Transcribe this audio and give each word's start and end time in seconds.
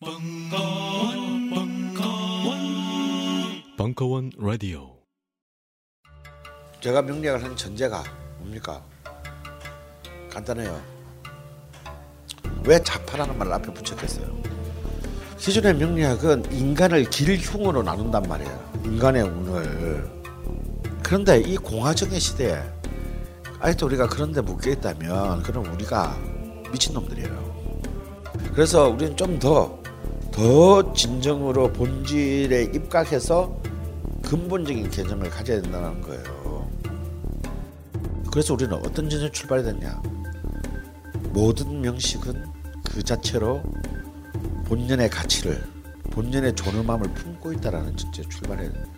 벙커원, 0.00 1.50
벙커원, 1.50 2.58
벙커원 3.76 4.30
라디오. 4.38 4.96
제가 6.80 7.02
명리학을 7.02 7.42
한 7.42 7.56
전제가 7.56 8.04
뭡니까? 8.38 8.80
간단해요. 10.30 10.80
왜 12.64 12.80
자파라는 12.80 13.36
말을 13.38 13.52
앞에 13.54 13.74
붙였겠어요? 13.74 14.40
기존의 15.36 15.74
명리학은 15.74 16.52
인간을 16.52 17.10
길흉으로 17.10 17.82
나눈단 17.82 18.22
말이에요. 18.22 18.70
인간의 18.84 19.22
운을. 19.24 20.08
그런데 21.02 21.40
이 21.40 21.56
공화정의 21.56 22.20
시대에 22.20 22.62
아직도 23.58 23.86
우리가 23.86 24.06
그런데 24.06 24.42
묶여 24.42 24.70
있다면 24.70 25.42
그럼 25.42 25.66
우리가 25.74 26.16
미친놈들이에요. 26.70 27.48
그래서 28.54 28.88
우리는 28.88 29.16
좀더 29.16 29.77
더 30.38 30.92
진정으로 30.92 31.72
본질에 31.72 32.70
입각해서 32.72 33.60
근본적인 34.22 34.88
개념을 34.88 35.30
가져야 35.30 35.60
된다는 35.60 36.00
거예요. 36.00 36.70
그래서 38.30 38.54
우리는 38.54 38.72
어떤 38.72 39.10
전제 39.10 39.32
출발이 39.32 39.64
됐냐? 39.64 40.00
모든 41.30 41.80
명식은 41.80 42.46
그 42.84 43.02
자체로 43.02 43.60
본연의 44.66 45.10
가치를 45.10 45.60
본연의 46.12 46.54
존엄함을 46.54 47.14
품고 47.14 47.54
있다라는 47.54 47.96
전제 47.96 48.22
출발해야 48.22 48.70
됩니다. 48.70 48.92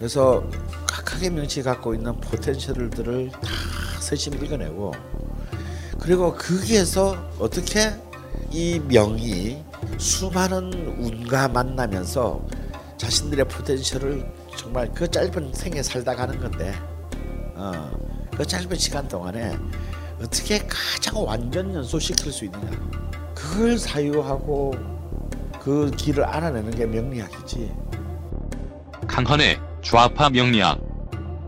그래서 0.00 0.42
각각의 0.88 1.30
명식이 1.30 1.62
갖고 1.62 1.94
있는 1.94 2.20
포텐셜들을 2.22 3.30
다 3.30 3.40
세심 4.00 4.34
읽어내고 4.34 4.90
그리고 6.00 6.32
거기에서 6.32 7.16
어떻게 7.38 7.92
이 8.50 8.80
명이 8.80 9.64
수많은 9.98 10.72
운과 10.98 11.48
만나면서 11.48 12.40
자신들의 12.96 13.46
포텐셜을 13.46 14.32
정말 14.56 14.90
그 14.92 15.10
짧은 15.10 15.52
생에 15.52 15.82
살다 15.82 16.14
가는 16.14 16.38
건데 16.40 16.74
어, 17.54 17.90
그 18.36 18.44
짧은 18.44 18.76
시간 18.76 19.06
동안에 19.08 19.56
어떻게 20.20 20.58
가장 20.58 21.24
완전 21.24 21.74
연소시킬 21.74 22.32
수 22.32 22.44
있느냐. 22.46 22.70
그걸 23.34 23.78
사유하고 23.78 24.74
그 25.60 25.90
길을 25.90 26.24
알아내는 26.24 26.70
게 26.70 26.86
명리학이지. 26.86 27.72
강헌의 29.06 29.60
좌파 29.82 30.30
명리학 30.30 30.80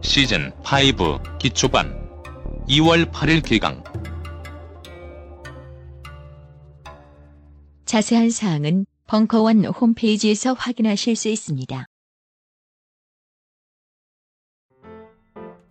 시즌 0.01 0.53
5 0.61 1.39
기초반 1.39 2.09
2월 2.69 3.11
8일 3.11 3.43
개강 3.45 3.83
자세한 7.89 8.28
사항은 8.28 8.84
벙커원 9.06 9.64
홈페이지에서 9.64 10.53
확인하실 10.53 11.17
수 11.17 11.28
있습니다. 11.28 11.86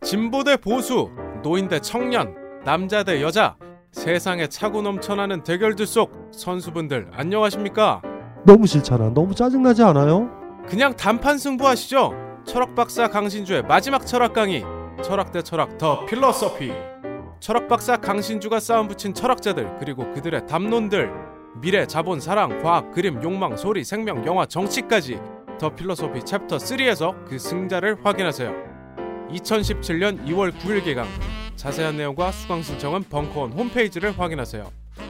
진보 0.01 0.43
대 0.43 0.57
보수, 0.57 1.11
노인 1.43 1.67
대 1.67 1.79
청년, 1.79 2.33
남자 2.65 3.03
대 3.03 3.21
여자, 3.21 3.55
세상에 3.91 4.47
차고 4.47 4.81
넘쳐나는 4.81 5.43
대결들 5.43 5.85
속 5.85 6.31
선수분들 6.33 7.11
안녕하십니까? 7.13 8.01
너무 8.47 8.65
싫잖아. 8.65 9.13
너무 9.13 9.35
짜증나지 9.35 9.83
않아요? 9.83 10.27
그냥 10.67 10.95
단판 10.95 11.37
승부하시죠. 11.37 12.13
철학 12.47 12.73
박사 12.73 13.07
강신주의 13.07 13.61
마지막 13.61 14.07
철학 14.07 14.33
강의, 14.33 14.63
철학 15.03 15.31
대 15.31 15.43
철학 15.43 15.77
The 15.77 16.03
Philosophy. 16.07 16.73
철학 17.39 17.67
박사 17.67 17.95
강신주가 17.95 18.59
싸움 18.59 18.87
붙인 18.87 19.13
철학자들 19.13 19.75
그리고 19.77 20.11
그들의 20.13 20.47
담론들, 20.47 21.36
미래, 21.59 21.87
자본, 21.87 22.19
사랑, 22.19 22.61
과학, 22.61 22.91
그림, 22.91 23.23
욕망, 23.23 23.57
소리, 23.57 23.83
생명, 23.83 24.23
영화, 24.27 24.45
정치까지 24.45 25.19
The 25.59 25.73
Philosophy 25.73 26.23
chapter 26.23 26.57
3에서 26.57 27.25
그 27.25 27.39
승자를 27.39 27.97
확인하세요. 28.03 28.53
2017년 29.31 30.23
2월 30.27 30.51
9일 30.51 30.85
개강. 30.85 31.07
자세한 31.55 31.97
내용과 31.97 32.31
수강 32.31 32.61
신청은 32.61 33.05
벙커원 33.09 33.53
홈페이지를 33.53 34.13
확인하세요. 34.17 34.69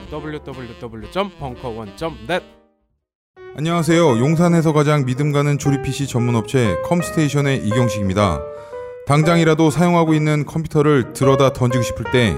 www.벙커원.net 0.09 2.45
안녕하세요. 3.57 4.19
용산에서 4.19 4.71
가장 4.71 5.03
믿음 5.05 5.33
가는 5.33 5.57
조립 5.57 5.81
PC 5.81 6.07
전문 6.07 6.35
업체 6.35 6.77
컴스테이션의 6.85 7.67
이경식입니다. 7.67 8.39
당장이라도 9.05 9.69
사용하고 9.69 10.13
있는 10.13 10.45
컴퓨터를 10.45 11.11
들어다 11.11 11.51
던지고 11.51 11.83
싶을 11.83 12.05
때 12.11 12.37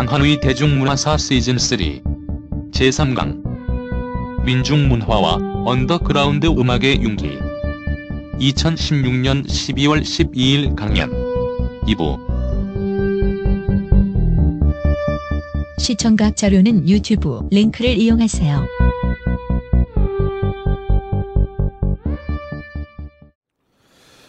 강헌의 0.00 0.40
대중문화사 0.40 1.18
시즌 1.18 1.58
3 1.58 1.78
제3강. 2.72 4.44
민중문화와 4.46 5.34
언더그라운드 5.66 6.46
음악의 6.46 7.02
융기. 7.02 7.38
2016년 8.38 9.44
12월 9.44 10.00
12일 10.00 10.74
강연. 10.74 11.10
2부. 11.82 12.18
시청각 15.76 16.34
자료는 16.34 16.88
유튜브 16.88 17.46
링크를 17.50 17.90
이용하세요. 17.90 18.66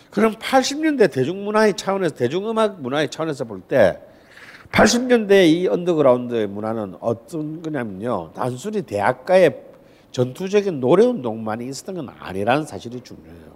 그럼 0.10 0.34
80년대 0.34 1.14
대중문화의 1.14 1.78
차원에서 1.78 2.16
대중음악 2.16 2.82
문화의 2.82 3.10
차원에서 3.10 3.46
볼때 3.46 4.11
80년대 4.72 5.48
이 5.48 5.68
언더그라운드의 5.68 6.48
문화는 6.48 6.96
어떤 7.02 7.62
거냐면요. 7.62 8.32
단순히 8.34 8.82
대학가의 8.82 9.64
전투적인 10.12 10.80
노래 10.80 11.06
운동만이 11.06 11.68
있었던 11.68 11.96
건 11.96 12.10
아니라는 12.20 12.66
사실이 12.66 13.02
중요해요. 13.02 13.52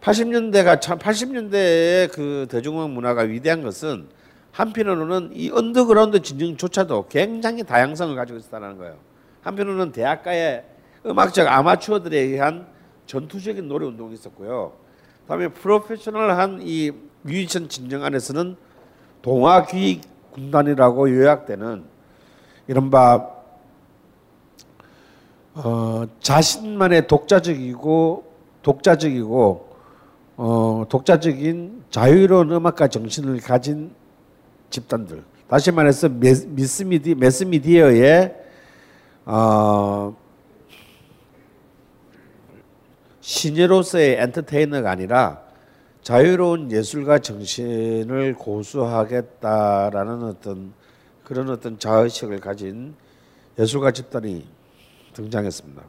80년대가 0.00 0.80
참 0.80 0.98
80년대의 0.98 2.12
그 2.12 2.46
대중음악 2.50 2.90
문화가 2.90 3.22
위대한 3.22 3.62
것은 3.62 4.06
한편으로는 4.52 5.30
이 5.34 5.50
언더그라운드 5.50 6.22
진영조차도 6.22 7.08
굉장히 7.08 7.62
다양성을 7.62 8.14
가지고 8.14 8.38
있었다는 8.38 8.78
거예요. 8.78 8.96
한편으로는 9.42 9.92
대학가의 9.92 10.64
음악적 11.04 11.46
아마추어들에 11.46 12.18
의한 12.18 12.66
전투적인 13.06 13.68
노래 13.68 13.86
운동이 13.86 14.14
있었고요. 14.14 14.72
다음에 15.28 15.48
프로페셔널한 15.48 16.60
이 16.62 16.92
뮤지션 17.22 17.68
진영 17.68 18.04
안에서는 18.04 18.56
동아귀 19.26 20.02
군단이라고 20.34 21.10
요약되는 21.10 21.82
이른바 22.68 23.28
어, 25.54 26.04
자신만의 26.20 27.08
독자적이고 27.08 28.24
독자적이고 28.62 29.68
어, 30.36 30.84
독자적인 30.88 31.86
자유로운 31.90 32.52
음악가 32.52 32.86
정신을 32.86 33.40
가진 33.40 33.90
집단들. 34.70 35.24
다시 35.48 35.72
말해서 35.72 36.08
미스미디 36.08 37.16
매스미디어의 37.16 38.34
어, 39.24 40.16
신예로서의 43.22 44.18
엔터테이너가 44.20 44.88
아니라 44.88 45.45
자유로운 46.06 46.70
예술가 46.70 47.18
정신을 47.18 48.34
고수하겠다라는 48.34 50.22
어떤 50.22 50.72
그런 51.24 51.50
어떤 51.50 51.80
자의식을 51.80 52.38
가진 52.38 52.94
예술가 53.58 53.90
집단이 53.90 54.46
등장했습니다. 55.14 55.82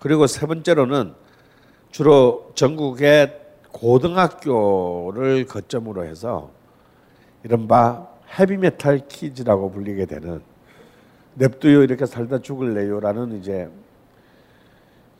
그리고 0.00 0.26
세 0.26 0.46
번째로는 0.46 1.12
주로 1.90 2.50
전국의 2.54 3.38
고등학교를 3.70 5.44
거점으로 5.44 6.06
해서 6.06 6.50
이른바 7.44 8.08
헤비메탈 8.38 9.08
키즈라고 9.08 9.70
불리게 9.70 10.06
되는 10.06 10.40
냅두요 11.34 11.82
이렇게 11.82 12.06
살다 12.06 12.38
죽을래요라는 12.38 13.40
이제 13.40 13.68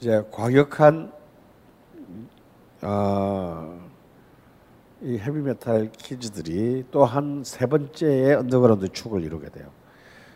이제 0.00 0.24
과격한 0.30 1.17
어, 2.82 3.78
이 5.00 5.18
헤비메탈 5.18 5.92
kids들이 5.92 6.84
또한 6.90 7.42
세 7.44 7.66
번째의 7.66 8.34
언더그라운드 8.34 8.88
축을 8.88 9.22
이루게 9.22 9.48
돼요. 9.50 9.66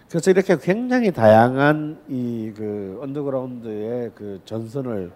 그래서 0.09 0.31
이렇게 0.31 0.57
굉장히 0.59 1.11
다양한 1.11 1.99
이 2.09 2.53
그 2.57 2.99
언더그라운드의 3.03 4.13
그 4.15 4.41
전선을 4.45 5.11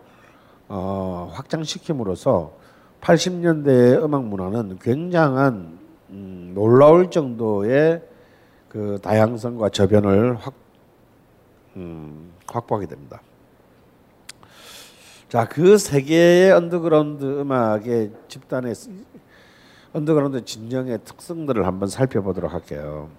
어, 0.69 1.31
확장시킴으로써 1.32 2.52
80년대의 3.00 4.02
음악 4.02 4.25
문화는 4.25 4.78
굉장한 4.81 5.78
음, 6.11 6.52
놀라울 6.55 7.11
정도의 7.11 8.02
그 8.69 8.99
다양성과 9.02 9.69
저변을 9.69 10.37
확 10.37 10.55
음, 11.76 12.32
확보하게 12.46 12.87
됩니다. 12.87 13.20
자, 15.36 15.44
그 15.46 15.76
세 15.76 16.00
개의 16.00 16.50
언더그라운드 16.52 17.22
음악의 17.40 18.10
집단의 18.26 18.74
스- 18.74 18.88
언더그라운드 19.92 20.42
진영의 20.42 21.00
특성들을 21.04 21.66
한번 21.66 21.90
살펴보도록 21.90 22.54
할게요. 22.54 23.10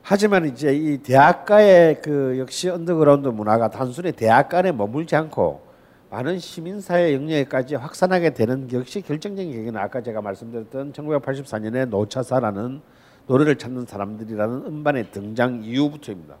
하지만 0.00 0.46
이제 0.46 0.72
이 0.74 0.96
대학가의 0.96 2.00
그 2.00 2.38
역시 2.38 2.70
언더그라운드 2.70 3.28
문화가 3.28 3.68
단순히 3.68 4.12
대학가에 4.12 4.72
머물지 4.72 5.14
않고 5.14 5.60
많은 6.08 6.38
시민사회 6.38 7.12
영역에까지 7.12 7.74
확산하게 7.74 8.30
되는 8.32 8.66
게 8.68 8.78
역시 8.78 9.02
결정적인 9.02 9.52
계기는 9.52 9.78
아까 9.78 10.00
제가 10.02 10.22
말씀드렸던 10.22 10.94
1984년에 10.94 11.86
노차사라는 11.90 12.80
노래를 13.26 13.56
찾는 13.58 13.84
사람들이라는 13.84 14.54
음반의 14.68 15.10
등장 15.10 15.62
이후부터입니다. 15.62 16.36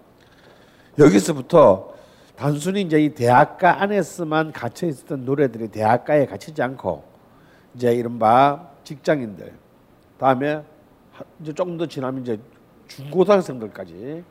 여기서부터 0.98 2.00
단순히 2.42 2.80
이제 2.80 3.00
이 3.00 3.14
대학가 3.14 3.80
안에서만 3.82 4.50
갇혀 4.50 4.88
있었던 4.88 5.24
노래들이 5.24 5.68
대학가에 5.68 6.26
갇히지 6.26 6.60
않고 6.60 7.04
이제 7.76 7.94
이른바 7.94 8.68
직장인들 8.82 9.52
다음에 10.18 10.54
하- 11.12 11.24
이제 11.40 11.52
조금 11.52 11.78
더 11.78 11.86
지나면 11.86 12.22
이제 12.22 12.40
중고등학생들까지 12.88 14.24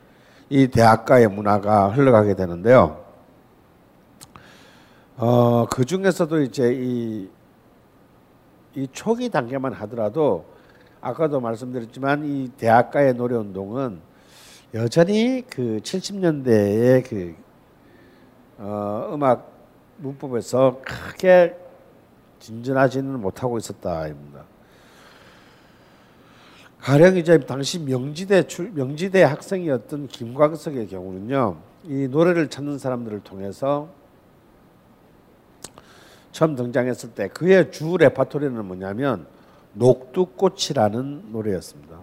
이 0.50 0.68
대학가의 0.68 1.30
문화가 1.30 1.88
흘러가게 1.88 2.34
되는데요. 2.36 3.02
어, 5.16 5.66
그 5.68 5.86
중에서도 5.86 6.42
이제 6.42 6.74
이, 6.74 7.30
이 8.76 8.88
초기 8.92 9.30
단계만 9.30 9.72
하더라도 9.72 10.44
아까도 11.00 11.40
말씀드렸지만 11.40 12.26
이 12.26 12.50
대학가의 12.58 13.14
노래 13.14 13.38
운동은 13.38 14.02
여전히 14.74 15.46
그 15.50 15.80
70년대의 15.82 17.08
그 17.08 17.51
어, 18.64 19.10
음악 19.14 19.52
문법에서 19.98 20.82
크게 20.86 21.58
진전하지는 22.40 23.20
못하고 23.20 23.58
있었다입니다. 23.58 24.44
가령 26.80 27.18
이제 27.18 27.40
당시 27.40 27.80
명지대 27.80 28.48
출 28.48 28.72
명지대 28.72 29.24
학생이었던 29.24 30.08
김광석의 30.08 30.88
경우는요, 30.88 31.58
이 31.86 32.08
노래를 32.08 32.50
찾는 32.50 32.78
사람들을 32.78 33.22
통해서 33.22 33.90
처음 36.32 36.56
등장했을 36.56 37.12
때 37.12 37.28
그의 37.30 37.72
주 37.72 37.98
레파토리는 37.98 38.64
뭐냐면 38.66 39.26
녹두꽃이라는 39.74 41.32
노래였습니다. 41.32 42.00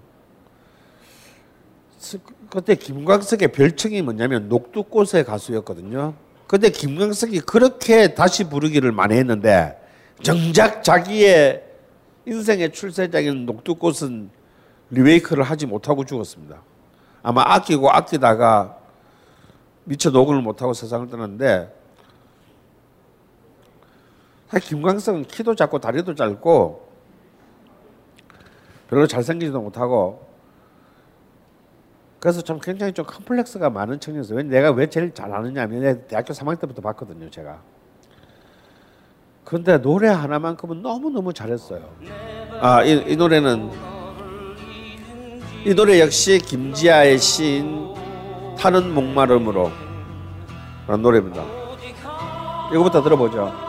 스- 1.98 2.18
그때 2.50 2.74
김광석의 2.74 3.48
별칭이 3.52 4.02
뭐냐면 4.02 4.48
녹두꽃의 4.48 5.24
가수였거든요. 5.24 6.14
근데 6.48 6.70
김광석이 6.70 7.40
그렇게 7.40 8.14
다시 8.14 8.44
부르기를 8.44 8.90
많이 8.90 9.14
했는데 9.14 9.78
정작 10.22 10.82
자기의 10.82 11.62
인생의 12.24 12.72
출세작인 12.72 13.44
녹두꽃은 13.44 14.30
리메이크를 14.90 15.44
하지 15.44 15.66
못하고 15.66 16.06
죽었습니다. 16.06 16.62
아마 17.22 17.42
아끼고 17.44 17.90
아끼다가 17.90 18.78
미처 19.84 20.08
녹음을 20.08 20.40
못하고 20.40 20.72
세상을 20.72 21.08
떠났는데 21.08 21.74
김광석은 24.62 25.26
키도 25.26 25.54
작고 25.54 25.78
다리도 25.80 26.14
짧고 26.14 26.88
별로 28.88 29.06
잘생기지도 29.06 29.60
못하고 29.60 30.27
그래서 32.20 32.42
좀 32.42 32.58
굉장히 32.58 32.92
좀 32.92 33.04
컴플렉스가 33.06 33.70
많은 33.70 34.00
청년이었어요. 34.00 34.38
왜 34.38 34.42
내가 34.42 34.70
왜 34.72 34.88
제일 34.88 35.14
잘하느냐면 35.14 35.80
내가 35.80 36.00
대학교 36.06 36.32
3학년 36.32 36.60
때부터 36.60 36.82
봤거든요, 36.82 37.30
제가. 37.30 37.60
그런데 39.44 39.80
노래 39.80 40.08
하나만큼은 40.08 40.82
너무 40.82 41.10
너무 41.10 41.32
잘했어요. 41.32 41.88
아, 42.60 42.82
이, 42.84 43.12
이 43.12 43.16
노래는 43.16 43.70
이 45.64 45.74
노래 45.74 46.00
역시 46.00 46.38
김지아의 46.38 47.18
시인 47.18 47.94
타는 48.58 48.92
목마름으로 48.92 49.70
라는 50.86 51.02
노래입니다. 51.02 51.44
이거부터 52.72 53.02
들어보죠. 53.02 53.67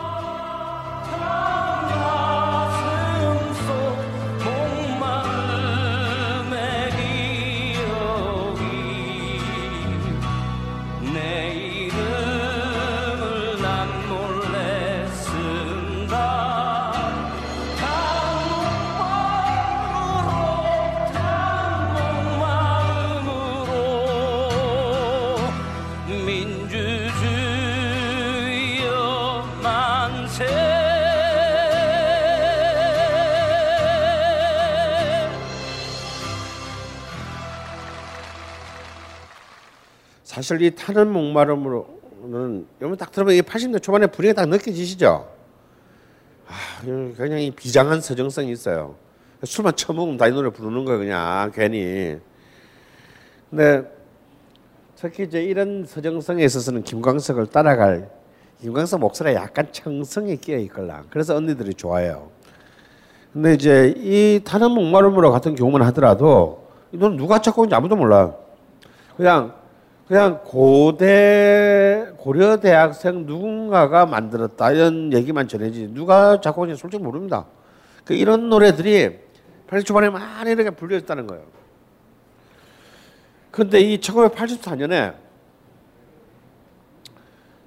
사실 40.40 40.62
이 40.62 40.74
타는 40.74 41.12
목마름으로는 41.12 42.66
여러분 42.80 42.96
딱 42.96 43.12
들으면 43.12 43.34
이 43.34 43.42
80대 43.42 43.82
초반에 43.82 44.06
분위기 44.06 44.34
딱 44.34 44.48
느껴지시죠? 44.48 45.28
아, 46.48 46.82
이거 46.82 47.12
굉장히 47.14 47.50
비장한 47.50 48.00
서정성이 48.00 48.50
있어요. 48.52 48.94
술만 49.44 49.76
처먹으면 49.76 50.16
다 50.16 50.28
이 50.28 50.30
노래 50.32 50.48
부르는 50.50 50.86
거예요, 50.86 50.98
그냥 50.98 51.50
괜히. 51.54 52.16
근데 53.50 53.82
특히 54.96 55.24
이제 55.24 55.42
이런 55.42 55.84
서정성에 55.86 56.42
있어서는 56.42 56.84
김광석을 56.84 57.46
따라갈 57.48 58.10
김광석 58.62 59.00
목소리에 59.00 59.34
약간 59.34 59.68
청성이 59.72 60.38
끼어 60.38 60.56
있걸라. 60.58 61.04
그래서 61.10 61.36
언니들이 61.36 61.74
좋아해요. 61.74 62.30
근데 63.34 63.52
이제 63.54 63.92
이 63.94 64.40
타는 64.42 64.70
목마름으로 64.70 65.32
같은 65.32 65.54
경우만 65.54 65.82
하더라도 65.88 66.66
이 66.92 66.96
노래 66.96 67.14
누가 67.14 67.40
작곡인지 67.40 67.74
아무도 67.74 67.94
몰라. 67.94 68.34
그냥 69.16 69.59
그냥 70.10 70.40
고대 70.42 72.08
고려 72.16 72.56
대학생 72.56 73.26
누군가가 73.26 74.06
만들었다 74.06 74.72
이런 74.72 75.12
얘기만 75.12 75.46
전해지 75.46 75.86
누가 75.94 76.40
작곡인지 76.40 76.80
솔직히 76.80 77.00
모릅니다. 77.00 77.46
그 78.04 78.14
이런 78.14 78.48
노래들이 78.48 79.20
80 79.68 79.86
초반에 79.86 80.10
많이 80.10 80.50
이렇게 80.50 80.70
불려졌다는 80.70 81.28
거예요. 81.28 81.44
근데 83.52 83.78
이 83.78 84.00
1984년에 84.00 85.14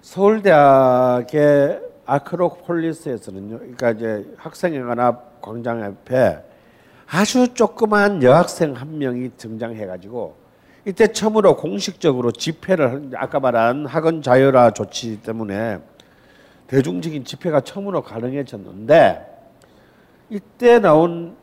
서울대학의 0.02 1.82
아크로폴리스에서는요, 2.06 3.58
그러니까 3.58 3.92
이제 3.92 4.26
학생연합 4.36 5.42
광장 5.42 5.80
옆에 5.80 6.44
아주 7.08 7.54
조그만 7.54 8.22
여학생 8.22 8.74
한 8.74 8.98
명이 8.98 9.32
등장해가지고 9.38 10.43
이때 10.86 11.08
처음으로 11.08 11.56
공식적으로 11.56 12.32
집회를 12.32 12.92
한- 12.92 13.12
아까 13.16 13.40
말한 13.40 13.86
학원 13.86 14.22
자율화 14.22 14.72
조치 14.72 15.22
때문에 15.22 15.80
대중적인 16.68 17.24
집회가 17.26 17.62
처음으로 17.62 18.02
가능해졌는데 18.04 19.30
이때 20.30 20.80
나온 20.80 21.36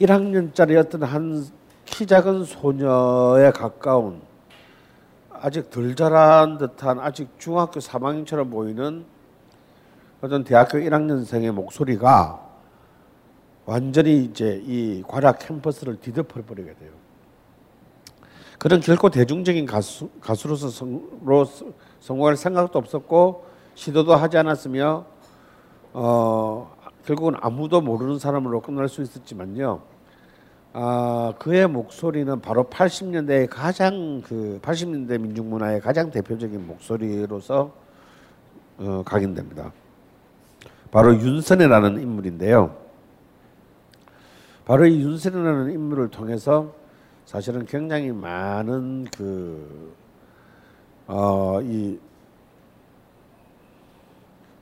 1학년짜리 0.00 0.76
어떤 0.78 1.02
한 1.02 1.44
키 1.84 2.06
작은 2.06 2.44
소녀에 2.44 3.50
가까운 3.50 4.22
아직 5.30 5.70
덜 5.70 5.94
자란 5.94 6.56
듯한 6.56 6.98
아직 6.98 7.28
중학교 7.38 7.78
3학년처럼 7.78 8.50
보이는 8.50 9.04
어떤 10.22 10.42
대학교 10.44 10.78
1학년생의 10.78 11.52
목소리가 11.52 12.40
완전히 13.66 14.24
이제 14.24 14.62
이 14.64 15.04
관악 15.06 15.38
캠퍼스를 15.40 16.00
뒤덮어 16.00 16.40
버리게 16.42 16.74
돼요. 16.74 16.90
그런 18.58 18.80
결코 18.80 19.10
대중적인 19.10 19.66
가수 19.66 20.08
가수로서 20.20 20.68
성, 20.68 21.02
로 21.24 21.46
성공할 22.00 22.36
생각도 22.36 22.78
없었고 22.78 23.46
시도도 23.74 24.14
하지 24.14 24.38
않았으며 24.38 25.04
어, 25.92 26.76
결국은 27.04 27.34
아무도 27.40 27.80
모르는 27.80 28.18
사람으로 28.18 28.60
끝날 28.60 28.88
수 28.88 29.02
있었지만요. 29.02 29.82
아, 30.72 31.34
그의 31.38 31.68
목소리는 31.68 32.40
바로 32.40 32.64
80년대의 32.64 33.48
가장 33.48 34.22
그 34.22 34.58
80년대 34.62 35.20
민중 35.20 35.48
문화의 35.48 35.80
가장 35.80 36.10
대표적인 36.10 36.66
목소리로서 36.66 37.72
어, 38.78 39.02
각인됩니다. 39.04 39.72
바로 40.90 41.14
윤선혜라는 41.14 42.00
인물인데요. 42.00 42.76
바로 44.64 44.86
이 44.86 45.00
윤선혜라는 45.00 45.72
인물을 45.72 46.08
통해서 46.08 46.72
사실은 47.26 47.64
굉장히 47.66 48.12
많은 48.12 49.06
그 49.16 49.94
어, 51.06 51.60
이 51.62 51.98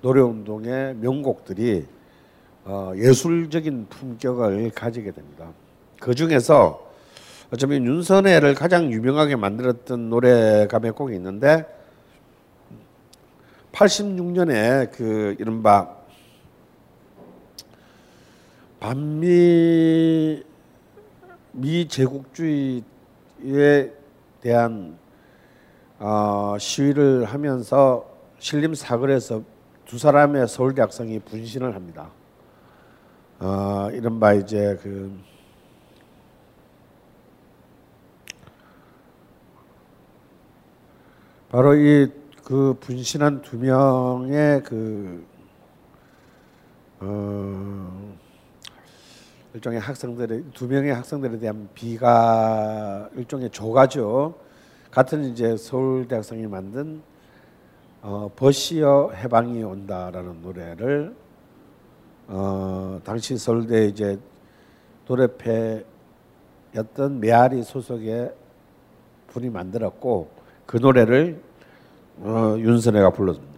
노래운동의 0.01 0.97
명곡들이 0.97 1.87
어, 2.65 2.93
예술적인 2.97 3.87
품격을 3.89 4.71
가지게 4.71 5.11
됩니다. 5.13 5.53
그 6.01 6.15
중에서 6.15 6.93
어쩌면 7.53 7.85
윤선혜를 7.85 8.55
가장 8.55 8.93
유명하게 8.93 9.37
만들었던 9.37 10.09
노래가 10.09 10.79
몇 10.79 10.95
곡이 10.95 11.15
있는데 11.17 11.67
86년에 13.73 14.91
그 14.93 15.37
이른바 15.39 15.97
반미 18.81 20.43
미 21.53 21.87
제국주의에 21.87 22.83
대한 24.41 24.99
어, 25.99 26.57
시위를 26.59 27.25
하면서 27.25 28.11
신림 28.39 28.75
사거리에서 28.75 29.43
두 29.85 29.99
사람의 29.99 30.49
서울대 30.49 30.83
학생이 30.83 31.21
분신을 31.21 31.75
합니다. 31.75 32.11
어, 33.39 33.89
이른바 33.93 34.33
이제 34.33 34.79
그 34.83 35.17
바로 41.51 41.75
이 41.77 42.23
그 42.45 42.77
분신한 42.81 43.43
두 43.43 43.57
명의 43.57 44.63
그 44.63 45.25
어, 47.01 48.15
일종의 49.55 49.81
학생들의 49.81 50.45
두 50.55 50.67
명의 50.67 50.95
학생들에 50.95 51.39
대한 51.39 51.69
비가 51.75 53.09
일종의 53.15 53.51
조가죠. 53.51 54.35
같은 54.91 55.25
이제 55.25 55.57
서울 55.57 56.09
대 56.09 56.17
학생이 56.17 56.47
만든 56.47 57.03
어, 58.01 58.31
버시어 58.35 59.13
해방이 59.15 59.63
온다라는 59.63 60.43
노래를 60.43 61.15
어, 62.29 62.99
당시 63.05 63.37
서울대 63.37 63.87
이제 63.87 64.19
노래패였던 65.07 65.85
메아리 67.21 67.63
소속의 67.63 68.33
분이 69.29 69.51
만들었고 69.51 70.31
그 70.67 70.79
노래를 70.79 71.41
어, 72.21 72.57
윤선혜가 72.59 73.11
불렀습니다. 73.11 73.52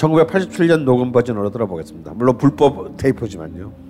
(1987년) 0.00 0.84
녹음 0.84 1.12
버전으로 1.12 1.50
들어보겠습니다. 1.50 2.14
물론 2.14 2.38
불법 2.38 2.96
테이프지만요 2.96 3.89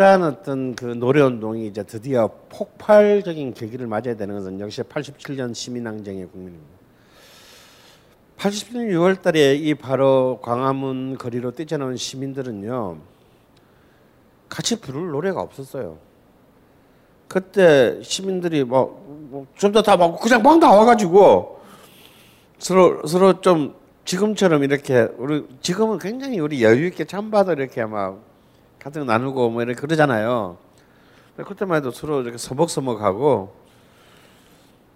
이러한 0.00 0.22
어떤 0.22 0.74
그 0.74 0.86
노래 0.86 1.20
운동이 1.20 1.66
이제 1.66 1.82
드디어 1.82 2.30
폭발적인 2.48 3.52
계기를 3.52 3.86
맞아야 3.86 4.16
되는 4.16 4.34
것은 4.34 4.58
역시 4.58 4.82
87년 4.82 5.54
시민항쟁의 5.54 6.28
국민입니다. 6.28 6.72
87년 8.38 8.90
6월 8.94 9.20
달에 9.20 9.56
이 9.56 9.74
바로 9.74 10.40
광화문 10.40 11.18
거리로 11.18 11.50
뛰쳐나온 11.50 11.98
시민들은요. 11.98 12.96
같이 14.48 14.80
부를 14.80 15.08
노래가 15.10 15.42
없었어요. 15.42 15.98
그때 17.28 18.02
시민들이 18.02 18.64
뭐좀더다 18.64 19.96
그냥 20.16 20.42
막 20.42 20.58
나와가지고 20.58 21.60
서로 22.58 23.06
서로 23.06 23.42
좀 23.42 23.74
지금처럼 24.06 24.64
이렇게 24.64 25.08
우리 25.18 25.46
지금은 25.60 25.98
굉장히 25.98 26.40
우리 26.40 26.64
여유 26.64 26.86
있게 26.86 27.04
참바도 27.04 27.52
이렇게 27.52 27.84
막 27.84 28.29
같은 28.82 29.04
거 29.04 29.12
나누고 29.12 29.50
뭐 29.50 29.62
이렇게 29.62 29.80
그러잖아요. 29.80 30.58
그때만 31.36 31.78
해도 31.78 31.90
서로 31.90 32.22
이렇게 32.22 32.36
서먹서먹하고 32.38 33.54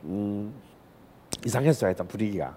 음, 0.05 0.55
이상했어요. 1.45 1.91
일단 1.91 2.07
분위기가. 2.07 2.57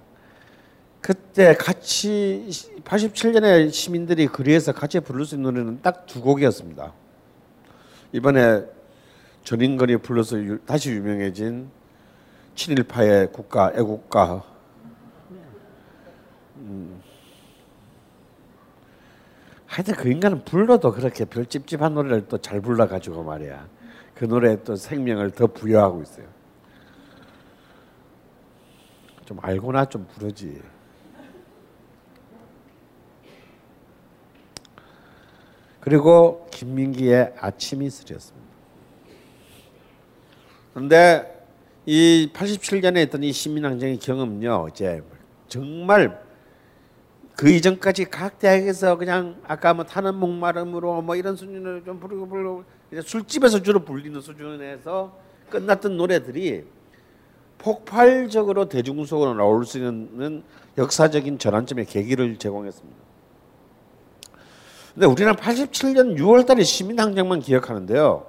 그때 1.00 1.54
같이 1.54 2.48
87년에 2.84 3.72
시민들이 3.72 4.28
거리에서 4.28 4.72
같이 4.74 5.00
부를 5.00 5.26
수 5.26 5.36
있는 5.36 5.52
노래는 5.54 5.82
딱 5.82 6.06
두 6.08 6.22
곡이었습니다. 6.22 6.92
이번에 8.14 8.64
전인건이 9.44 9.98
불러서 9.98 10.38
유, 10.40 10.58
다시 10.66 10.92
유명해진 10.92 11.70
친일파의 12.56 13.32
국가 13.32 13.72
애국가 13.76 14.44
음. 16.58 16.97
하여튼 19.68 19.96
그 19.96 20.10
인간은 20.10 20.44
불러도 20.46 20.92
그렇게 20.92 21.26
별 21.26 21.46
찝찝한 21.46 21.94
노래를 21.94 22.28
또 22.28 22.38
잘 22.38 22.62
불러가지고 22.62 23.24
말이야. 23.24 23.68
그 24.16 24.26
노래에 24.26 24.64
또 24.64 24.76
생명을 24.76 25.32
더 25.32 25.48
부여하고 25.48 26.02
있어요. 26.02 26.26
좀 29.26 29.38
알고나 29.42 29.86
좀 29.86 30.08
부르지. 30.08 30.62
그리고 35.82 36.48
김민기의 36.52 37.34
아침 37.40 37.82
이슬이었습니다. 37.84 38.48
그런데 40.74 41.46
이 41.86 42.30
87년에 42.34 42.98
했던 42.98 43.24
이 43.24 43.32
시민항쟁의 43.32 44.00
경험은요, 44.00 44.68
이제 44.70 45.02
정말 45.48 46.27
그 47.38 47.52
이전까지 47.52 48.06
각 48.06 48.40
대학에서 48.40 48.98
그냥 48.98 49.40
아까 49.48 49.72
뭐 49.72 49.86
타는 49.86 50.16
목마름으로 50.16 51.04
뭐 51.04 51.16
이런 51.16 51.36
수준을 51.36 51.84
좀 51.86 52.00
부르고 52.00 52.28
부르고 52.28 52.64
이제 52.92 53.00
술집에서 53.00 53.62
주로 53.62 53.86
불리는 53.86 54.20
수준에서 54.20 55.16
끝났던 55.52 55.98
노래들이 55.98 56.66
폭발적으로 57.60 58.68
대중 58.68 59.06
속으로 59.06 59.36
나올 59.36 59.66
수 59.66 59.78
있는 59.78 60.42
역사적인 60.80 61.38
전환점의 61.38 61.86
계기를 61.86 62.38
제공했습니다. 62.38 62.98
근데 64.96 65.06
우리는 65.06 65.32
87년 65.34 66.18
6월달에 66.18 66.64
시민항쟁만 66.64 67.42
기억하는데요. 67.42 68.26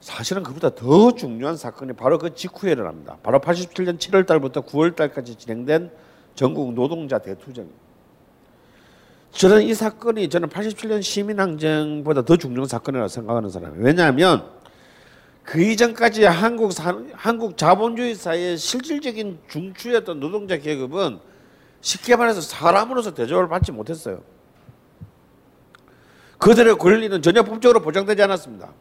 사실은 0.00 0.42
그보다 0.42 0.74
더 0.74 1.12
중요한 1.12 1.58
사건이 1.58 1.92
바로 1.92 2.16
그 2.16 2.34
직후에 2.34 2.72
일어납니다. 2.72 3.18
바로 3.22 3.40
87년 3.40 3.98
7월달부터 3.98 4.64
9월달까지 4.64 5.38
진행된 5.38 5.90
전국 6.34 6.72
노동자 6.72 7.18
대투쟁입니다. 7.18 7.91
저는 9.32 9.62
이 9.62 9.74
사건이 9.74 10.28
저는 10.28 10.48
87년 10.48 11.02
시민항쟁보다 11.02 12.22
더 12.22 12.36
중요한 12.36 12.68
사건이라고 12.68 13.08
생각하는 13.08 13.48
사람이에요. 13.48 13.84
왜냐하면 13.84 14.44
그 15.42 15.60
이전까지 15.60 16.24
한국 16.24 16.72
사, 16.72 16.96
한국 17.14 17.56
자본주의 17.56 18.14
사회의 18.14 18.56
실질적인 18.56 19.40
중추였던 19.48 20.20
노동자 20.20 20.58
계급은 20.58 21.18
쉽게 21.80 22.14
말해서 22.14 22.40
사람으로서 22.42 23.14
대접을 23.14 23.48
받지 23.48 23.72
못했어요. 23.72 24.22
그들의 26.38 26.76
권리는 26.76 27.22
전혀 27.22 27.42
법적으로 27.42 27.80
보장되지 27.80 28.22
않았습니다. 28.22 28.72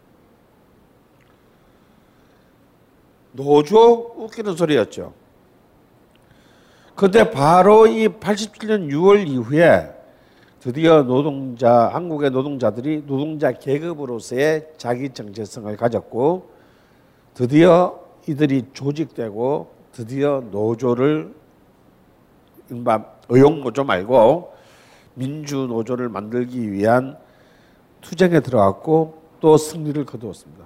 노조 3.31 4.13
웃기는 4.17 4.55
소리였죠. 4.55 5.13
근데 6.95 7.31
바로 7.31 7.87
이 7.87 8.07
87년 8.09 8.91
6월 8.91 9.27
이후에 9.27 10.00
드디어 10.61 11.01
노동자 11.01 11.87
한국의 11.87 12.29
노동자들이 12.29 13.05
노동자 13.07 13.51
계급으로서의 13.51 14.73
자기 14.77 15.09
정체성을 15.09 15.75
가졌고 15.75 16.51
드디어 17.33 17.99
이들이 18.29 18.65
조직되고 18.71 19.73
드디어 19.91 20.43
노조를 20.51 21.33
이른바 22.69 23.03
의용 23.29 23.61
노조 23.61 23.83
말고 23.83 24.53
민주 25.15 25.65
노조를 25.65 26.09
만들기 26.09 26.71
위한 26.71 27.17
투쟁에 28.01 28.39
들어갔고 28.39 29.19
또 29.39 29.57
승리를 29.57 30.05
거두었습니다. 30.05 30.63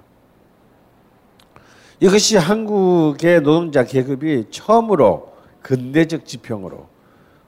이것이 2.00 2.36
한국의 2.36 3.40
노동자 3.40 3.82
계급이 3.82 4.50
처음으로 4.50 5.32
근대적 5.62 6.26
지평으로 6.26 6.86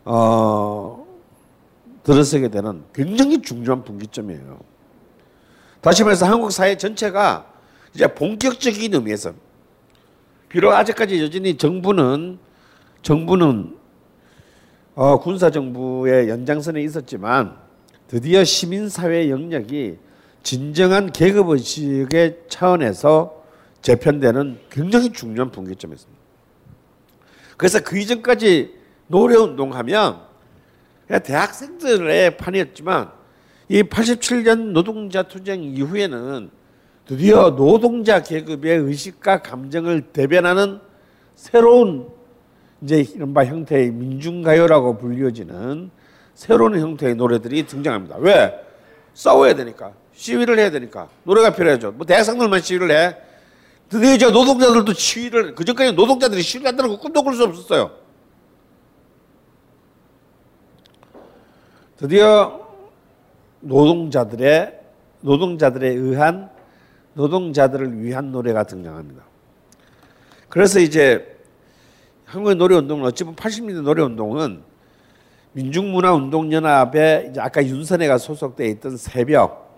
어, 0.06 1.07
들어서게 2.08 2.48
되는 2.48 2.82
굉장히 2.94 3.42
중요한 3.42 3.84
분기점이에요. 3.84 4.58
다시 5.82 6.02
말해서 6.02 6.24
한국 6.24 6.50
사회 6.50 6.74
전체가 6.74 7.52
이제 7.94 8.06
본격적인 8.06 8.94
의미에서 8.94 9.34
비록 10.48 10.72
아직까지 10.72 11.22
여전히 11.22 11.58
정부는 11.58 12.38
정부는 13.02 13.76
어, 14.94 15.20
군사 15.20 15.50
정부의 15.50 16.30
연장선에 16.30 16.80
있었지만 16.82 17.58
드디어 18.06 18.42
시민 18.42 18.88
사회 18.88 19.28
영역이 19.28 19.98
진정한 20.42 21.12
계급 21.12 21.50
의식의 21.50 22.44
차원에서 22.48 23.42
재편되는 23.82 24.60
굉장히 24.70 25.12
중요한 25.12 25.50
분기점이었습니다. 25.50 26.18
그래서 27.58 27.80
그 27.80 27.98
이전까지 27.98 28.74
노래 29.08 29.36
운동하면 29.36 30.27
대학생들의 31.08 32.36
판이었지만 32.36 33.10
이 33.70 33.82
87년 33.82 34.72
노동자 34.72 35.22
투쟁 35.22 35.62
이후에는 35.62 36.50
드디어 37.06 37.56
노동자 37.56 38.22
계급의 38.22 38.78
의식과 38.78 39.40
감정을 39.40 40.02
대변하는 40.12 40.80
새로운 41.34 42.08
이제 42.82 43.00
이른바 43.14 43.44
형태의 43.46 43.90
민중가요라고 43.90 44.98
불리워지는 44.98 45.90
새로운 46.34 46.78
형태의 46.78 47.14
노래들이 47.14 47.66
등장합니다. 47.66 48.16
왜? 48.18 48.54
싸워야 49.14 49.54
되니까. 49.54 49.92
시위를 50.12 50.58
해야 50.58 50.70
되니까. 50.70 51.08
노래가 51.24 51.54
필요하죠. 51.54 51.92
뭐 51.92 52.06
대학생들만 52.06 52.60
시위를 52.60 52.90
해. 52.90 53.16
드디어 53.88 54.14
이제 54.14 54.30
노동자들도 54.30 54.92
시위를, 54.92 55.54
그전까지 55.54 55.92
노동자들이 55.92 56.42
시위를 56.42 56.68
한다는 56.68 56.90
거 56.90 56.98
꿈도 56.98 57.22
꿀 57.22 57.34
수 57.34 57.44
없었어요. 57.44 57.90
드디어 61.98 62.64
노동자들의 63.60 64.80
노동자들에 65.20 65.88
의한 65.88 66.48
노동자들을 67.14 68.00
위한 68.00 68.30
노래가 68.30 68.62
등장합니다. 68.62 69.24
그래서 70.48 70.78
이제 70.78 71.36
한국의 72.24 72.54
노래 72.54 72.76
운동은 72.76 73.04
어찌 73.04 73.24
보면 73.24 73.34
80년대 73.34 73.82
노래 73.82 74.02
운동은 74.02 74.62
민중문화운동연합에 75.52 77.30
이제 77.30 77.40
아까 77.40 77.66
윤선애가 77.66 78.18
소속돼 78.18 78.68
있던 78.68 78.96
새벽 78.96 79.76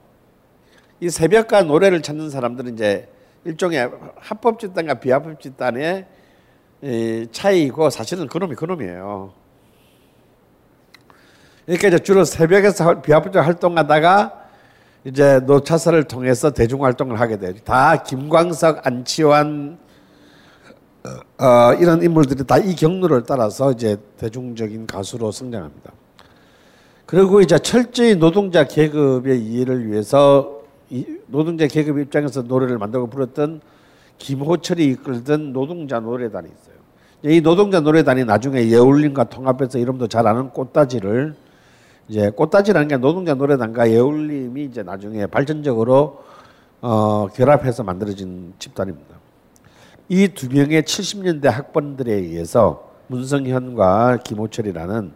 이 1.00 1.08
새벽과 1.08 1.62
노래를 1.62 2.02
찾는 2.02 2.28
사람들은 2.28 2.74
이제 2.74 3.08
일종의 3.46 3.90
합법 4.16 4.58
집단과 4.58 4.94
비합법 4.94 5.40
집단의 5.40 6.06
이 6.82 7.26
차이고 7.32 7.88
사실은 7.88 8.26
그놈이 8.26 8.56
그놈이에요. 8.56 9.39
그러니까 11.70 11.86
이제 11.86 11.98
주로 12.00 12.24
새벽에서 12.24 13.00
비합법적 13.00 13.46
활동하다가 13.46 14.32
이제 15.04 15.38
노차사를 15.46 16.02
통해서 16.04 16.50
대중 16.50 16.82
활동을 16.84 17.20
하게 17.20 17.38
돼요. 17.38 17.54
다 17.64 18.02
김광석, 18.02 18.84
안치환 18.84 19.78
어, 21.38 21.72
이런 21.78 22.02
인물들이 22.02 22.44
다 22.44 22.58
이 22.58 22.74
경로를 22.74 23.22
따라서 23.22 23.70
이제 23.70 23.96
대중적인 24.18 24.88
가수로 24.88 25.30
성장합니다. 25.30 25.92
그리고 27.06 27.40
이제 27.40 27.56
철저히 27.60 28.16
노동자 28.16 28.64
계급의 28.64 29.40
이해를 29.40 29.86
위해서 29.86 30.62
이 30.90 31.06
노동자 31.28 31.68
계급 31.68 32.00
입장에서 32.00 32.42
노래를 32.42 32.78
만들고 32.78 33.06
불렀던 33.06 33.60
김호철이 34.18 34.84
이끌던 34.86 35.52
노동자 35.52 36.00
노래단이 36.00 36.48
있어요. 36.48 37.32
이 37.32 37.40
노동자 37.40 37.78
노래단이 37.78 38.24
나중에 38.24 38.68
예울림과 38.68 39.24
통합해서 39.24 39.78
이름도 39.78 40.08
잘 40.08 40.26
아는 40.26 40.50
꽃다지를 40.50 41.36
이제 42.10 42.28
꽃다지라는 42.30 42.88
게 42.88 42.96
노동자 42.96 43.34
노래단과 43.34 43.88
예울림이 43.88 44.64
이제 44.64 44.82
나중에 44.82 45.26
발전적으로 45.26 46.24
어, 46.80 47.28
결합해서 47.28 47.84
만들어진 47.84 48.52
집단입니다. 48.58 49.14
이 50.08 50.26
두 50.26 50.48
명의 50.48 50.82
70년대 50.82 51.44
학번들에 51.44 52.12
의해서 52.12 52.90
문성현과 53.06 54.18
김호철이라는 54.24 55.12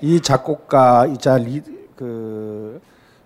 이 0.00 0.20
작곡가 0.20 1.06
이자 1.06 1.36
리 1.38 1.60
그 1.94 2.80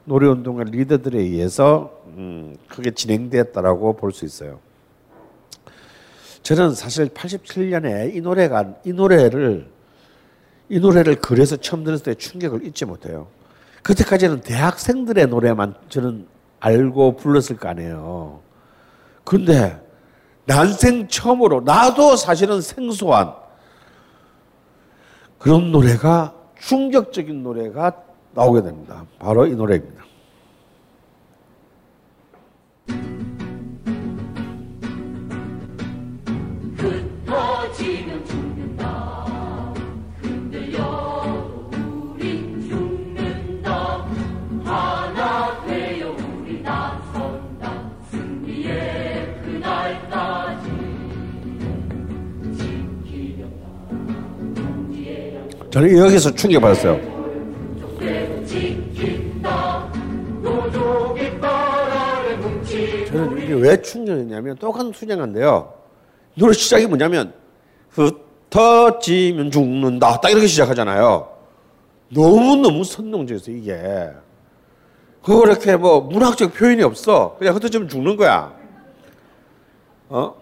노래 0.04 0.26
운동의 0.26 0.66
리더들에 0.66 1.18
의해서 1.20 2.02
음, 2.08 2.54
크게 2.68 2.90
진행되었다라고 2.90 3.94
볼 3.96 4.12
수 4.12 4.24
있어요. 4.26 4.58
저는 6.42 6.74
사실 6.74 7.08
87년에 7.08 8.14
이 8.14 8.20
노래가 8.20 8.74
이 8.84 8.92
노래를 8.92 9.68
이 10.68 10.78
노래를 10.78 11.16
그래서 11.16 11.56
처음 11.56 11.84
들었을 11.84 12.04
때 12.04 12.14
충격을 12.14 12.64
잊지 12.66 12.84
못해요. 12.84 13.28
그때까지는 13.82 14.40
대학생들의 14.40 15.26
노래만 15.28 15.74
저는 15.88 16.26
알고 16.60 17.16
불렀을 17.16 17.56
거 17.56 17.68
아니에요. 17.68 18.40
근데 19.24 19.80
난생 20.44 21.08
처음으로 21.08 21.60
나도 21.60 22.16
사실은 22.16 22.60
생소한 22.60 23.34
그런 25.38 25.70
노래가 25.70 26.34
충격적인 26.60 27.42
노래가 27.42 27.92
나오게 28.34 28.62
됩니다. 28.62 29.04
바로 29.18 29.46
이 29.46 29.54
노래입니다. 29.54 30.07
저는 55.78 55.96
여기서 55.96 56.34
충격받았어요. 56.34 57.00
저는 63.06 63.38
이게 63.40 63.54
왜 63.54 63.80
충격이냐면 63.80 64.56
똑같은 64.56 64.90
투쟁한데요. 64.90 65.72
노래 66.34 66.52
시작이 66.52 66.88
뭐냐면 66.88 67.32
흩어지면 67.90 69.52
죽는다. 69.52 70.20
딱 70.20 70.30
이렇게 70.30 70.48
시작하잖아요. 70.48 71.28
너무너무 72.08 72.82
선동적이었어요, 72.82 73.56
이게. 73.56 74.10
그거 75.22 75.44
이렇게 75.46 75.76
뭐 75.76 76.00
문학적 76.00 76.54
표현이 76.54 76.82
없어. 76.82 77.36
그냥 77.38 77.54
흩어지면 77.54 77.88
죽는 77.88 78.16
거야. 78.16 78.52
어? 80.08 80.34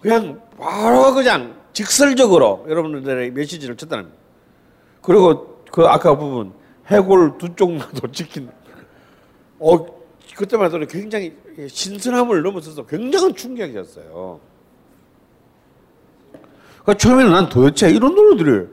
그냥 0.00 0.40
바로 0.58 1.14
그냥 1.14 1.55
직설적으로 1.76 2.64
여러분들의 2.70 3.32
메시지를 3.32 3.76
전달합니다. 3.76 4.16
그리고 5.02 5.62
그 5.70 5.82
아까 5.86 6.16
부분 6.16 6.54
해골 6.86 7.36
두 7.36 7.54
쪽만도 7.54 8.12
지킨 8.12 8.48
어 9.60 9.84
그때만 10.34 10.72
해도 10.72 10.86
굉장히 10.86 11.36
신선함을 11.68 12.42
넘어서서 12.42 12.86
굉장한 12.86 13.34
충격이었어요. 13.34 14.40
그 16.86 16.96
처음에는 16.96 17.30
난 17.30 17.48
도대체 17.50 17.90
이런 17.90 18.14
노래들을 18.14 18.70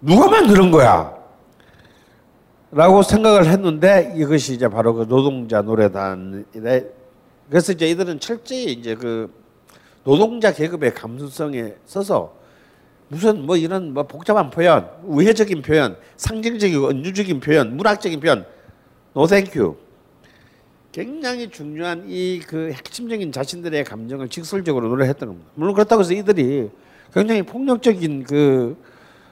누가 0.00 0.28
만드는 0.28 0.72
거야? 0.72 1.14
라고 2.72 3.02
생각을 3.04 3.46
했는데 3.46 4.12
이것이 4.16 4.54
이제 4.54 4.66
바로 4.66 4.92
그 4.94 5.06
노동자 5.06 5.62
노래단이래. 5.62 6.84
그래서 7.48 7.72
이제 7.72 7.86
이들은 7.90 8.18
철저히 8.18 8.72
이제 8.72 8.96
그 8.96 9.45
노동자 10.06 10.52
계급의 10.52 10.94
감수성에 10.94 11.74
서서 11.84 12.32
무슨 13.08 13.44
뭐 13.44 13.56
이런 13.56 13.92
뭐 13.92 14.04
복잡한 14.04 14.50
표현, 14.50 14.88
우회적인 15.04 15.62
표현, 15.62 15.96
상징적이고 16.16 16.90
은유적인 16.90 17.40
표현, 17.40 17.76
문학적인 17.76 18.20
표현, 18.20 18.46
no 19.14 19.26
thank 19.26 19.54
you. 19.54 19.76
굉장히 20.92 21.50
중요한 21.50 22.04
이 22.06 22.40
그 22.46 22.70
핵심적인 22.72 23.32
자신들의 23.32 23.82
감정을 23.84 24.28
직설적으로 24.28 24.88
노래했던 24.88 25.28
겁니다. 25.28 25.50
물론 25.56 25.74
그렇다고 25.74 26.00
해서 26.02 26.14
이들이 26.14 26.70
굉장히 27.12 27.42
폭력적인 27.42 28.24
그 28.24 28.76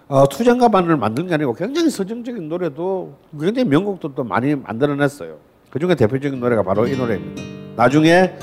어, 0.09 0.29
투쟁가만을 0.29 0.97
만든 0.97 1.29
게 1.29 1.35
아니고 1.35 1.55
굉장히 1.55 1.89
서정적인 1.89 2.49
노래도 2.49 3.17
굉장히 3.39 3.69
명곡들도 3.69 4.25
많이 4.25 4.57
만들어냈어요. 4.57 5.39
그 5.71 5.79
중에 5.79 5.95
대표적인 5.95 6.41
노래가 6.41 6.63
바로 6.65 6.87
이 6.87 6.97
노래입니다. 6.97 7.43
나중에 7.77 8.35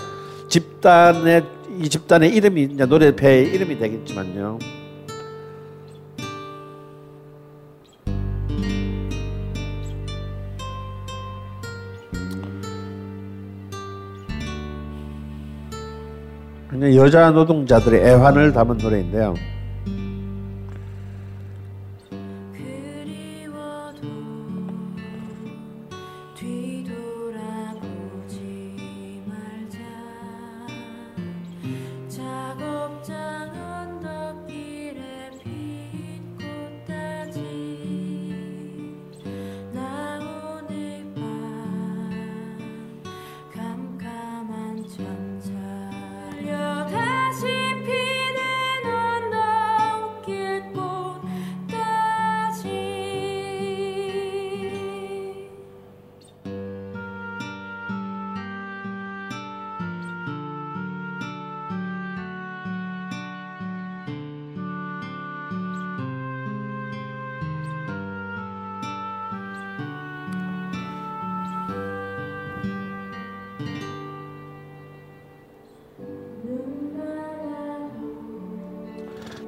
집단의 0.47 1.43
이 1.81 1.89
집단의 1.89 2.35
이름이 2.35 2.63
이제 2.73 2.85
노래패의 2.85 3.47
이름이 3.53 3.79
되겠지만요. 3.79 4.59
여자 16.95 17.31
노동자들의 17.31 18.01
애환을 18.01 18.53
담은 18.53 18.77
노래인데요. 18.77 19.33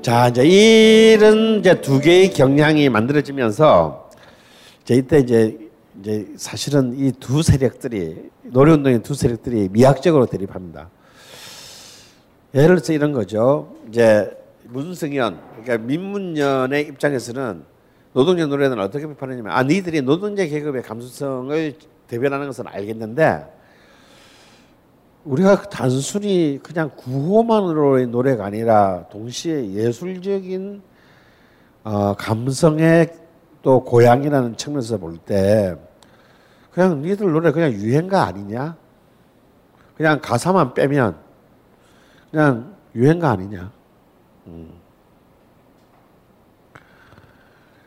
자 0.03 0.27
이제 0.27 0.43
이런 0.43 1.59
이제 1.59 1.79
두 1.79 2.01
개의 2.01 2.31
경향이 2.31 2.89
만들어지면서 2.89 4.09
이제 4.83 4.95
이때 4.95 5.19
이제 5.19 5.57
이제 6.01 6.27
사실은 6.35 6.93
이 6.99 7.13
두 7.21 7.41
세력들이 7.41 8.29
노래운동의 8.43 9.01
두 9.01 9.13
세력들이 9.13 9.69
미학적으로 9.71 10.25
대립합니다. 10.25 10.89
예를 12.53 12.75
들어서 12.75 12.91
이런 12.91 13.13
거죠. 13.13 13.73
이제 13.87 14.29
문승현 14.65 15.39
그러니까 15.63 15.77
민문연의 15.87 16.81
입장에서는 16.87 17.63
노동자 18.11 18.45
노래는 18.45 18.79
어떻게 18.81 19.07
비판하냐면 19.07 19.53
아 19.53 19.63
니들이 19.63 20.01
노동자 20.01 20.45
계급의 20.45 20.83
감수성을 20.83 21.75
대변하는 22.09 22.47
것은 22.47 22.65
알겠는데 22.67 23.45
우리가 25.25 25.63
단순히 25.63 26.59
그냥 26.62 26.91
구호만으로의 26.95 28.07
노래가 28.07 28.45
아니라 28.45 29.05
동시에 29.09 29.71
예술적인 29.71 30.81
어, 31.86 32.13
감성의 32.15 33.13
또 33.62 33.83
고향이라는 33.83 34.57
측면에서 34.57 34.97
볼 34.97 35.17
때 35.19 35.75
그냥 36.71 37.01
니들 37.01 37.31
노래 37.31 37.51
그냥 37.51 37.71
유행가 37.71 38.23
아니냐? 38.23 38.75
그냥 39.95 40.19
가사만 40.21 40.73
빼면 40.73 41.15
그냥 42.31 42.75
유행가 42.95 43.29
아니냐? 43.31 43.71
음. 44.47 44.71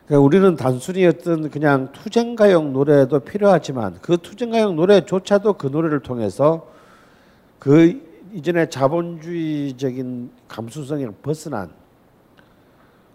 그러니까 0.07 0.25
우리는 0.25 0.55
단순히 0.55 1.05
어떤 1.05 1.49
그냥 1.49 1.91
투쟁가용 1.91 2.71
노래도 2.71 3.19
필요하지만 3.19 3.97
그 4.01 4.17
투쟁가용 4.17 4.77
노래조차도 4.77 5.53
그 5.53 5.67
노래를 5.67 5.99
통해서 5.99 6.65
그 7.59 8.01
이전에 8.33 8.69
자본주의적인 8.69 10.29
감수성에 10.47 11.07
벗어난 11.21 11.71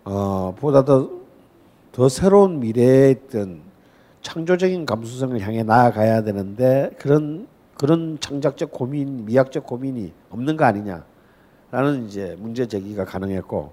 어 0.05 0.55
보다 0.59 0.85
더, 0.85 1.11
더 1.93 2.09
새로운 2.09 2.61
미래에 2.61 3.11
있던 3.11 3.61
창조적인 4.23 4.87
감수성을 4.87 5.39
향해 5.41 5.63
나아가야 5.63 6.23
되는데 6.23 6.91
그런 6.99 7.47
그런 7.77 8.19
창작적 8.21 8.71
고민, 8.71 9.25
미학적 9.25 9.67
고민이 9.67 10.13
없는 10.31 10.57
거 10.57 10.65
아니냐라는 10.65 12.07
이제 12.07 12.37
문제 12.39 12.67
제기가 12.67 13.05
가능했고 13.05 13.73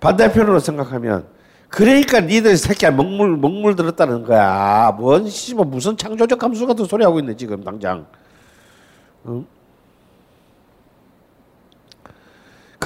반대편으로 0.00 0.60
생각하면 0.60 1.26
그러니까 1.68 2.20
니들 2.20 2.56
새끼야 2.56 2.90
먹물 2.90 3.36
먹물 3.36 3.76
들었다는 3.76 4.24
거야. 4.24 4.94
뭔 4.98 5.28
씨뭐 5.28 5.64
무슨 5.64 5.96
창조적 5.96 6.38
감수 6.38 6.66
같은 6.66 6.84
소리 6.86 7.04
하고 7.04 7.18
있네 7.20 7.36
지금 7.36 7.62
당장. 7.62 8.06
응? 9.26 9.46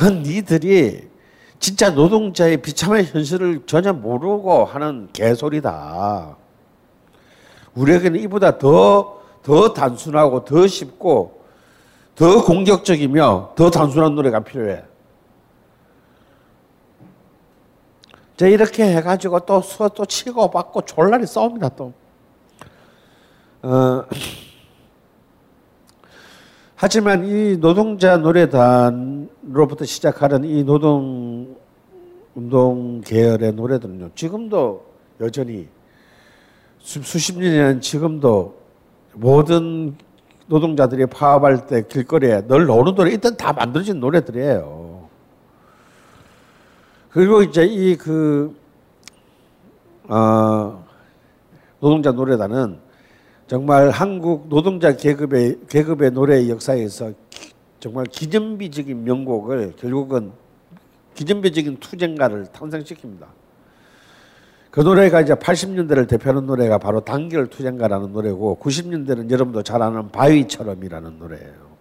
그건 0.03 0.25
니들이 0.25 1.09
진짜 1.61 1.91
노동자의 1.91 2.61
비참한 2.61 3.05
현실을 3.05 3.63
전혀 3.67 3.93
모르고 3.93 4.65
하는 4.65 5.09
개소리다. 5.13 6.37
우리에게는 7.75 8.19
이보다 8.23 8.59
더, 8.59 9.23
더 9.45 9.73
단순하고 9.73 10.45
더 10.45 10.67
쉽고 10.67 11.45
더 12.17 12.45
공격적이며 12.45 13.53
더 13.55 13.71
단순한 13.71 14.17
노래가 14.17 14.41
필요해. 14.41 14.83
자, 18.37 18.49
이렇게 18.49 18.97
해가지고 18.97 19.39
또 19.47 19.63
수어 19.63 19.89
또 19.89 20.05
치고 20.05 20.51
받고 20.51 20.81
졸라리 20.81 21.29
싸웁니다, 21.29 21.69
또. 21.69 21.93
어, 23.63 24.05
하지만 26.83 27.25
이 27.25 27.61
노동자 27.61 28.17
노래단으로부터 28.17 29.85
시작하는 29.85 30.43
이 30.43 30.65
노동 30.65 31.57
운동 32.35 33.01
계열의 33.03 33.53
노래들은요, 33.53 34.11
지금도 34.17 34.85
여전히 35.21 35.69
수, 36.81 37.01
수십 37.03 37.39
년이란 37.39 37.81
지금도 37.81 38.57
모든 39.13 39.95
노동자들이 40.49 41.07
파업할 41.07 41.69
때 41.69 41.87
길거리에 41.87 42.49
늘 42.49 42.67
나오는 42.67 42.93
노래, 42.97 43.13
일단 43.13 43.37
다 43.37 43.53
만들어진 43.53 44.01
노래들이에요. 44.01 45.09
그리고 47.11 47.43
이제 47.45 47.65
이 47.65 47.95
그, 47.97 48.57
어, 50.09 50.85
노동자 51.79 52.11
노래단은 52.11 52.81
정말 53.53 53.91
한국 53.91 54.49
노동자 54.49 54.97
계급의 54.97 55.59
계급의 55.69 56.13
노래 56.13 56.49
역사에서 56.49 57.13
기- 57.29 57.53
정말 57.81 58.07
기념비적인 58.07 59.05
명곡을 59.05 59.75
결국은 59.77 60.33
기념비적인 61.13 61.77
투쟁가를 61.77 62.47
탄생시킵니다. 62.47 63.27
그 64.71 64.81
노래가 64.81 65.21
이제 65.21 65.35
80년대를 65.35 66.09
대표하는 66.09 66.47
노래가 66.47 66.79
바로 66.79 67.01
단결 67.01 67.49
투쟁가라는 67.49 68.15
노래고 68.15 68.57
90년대는 68.59 69.31
여러분도 69.31 69.63
잘 69.63 69.83
아는 69.83 70.11
바위처럼이라는 70.11 71.19
노래예요. 71.19 71.77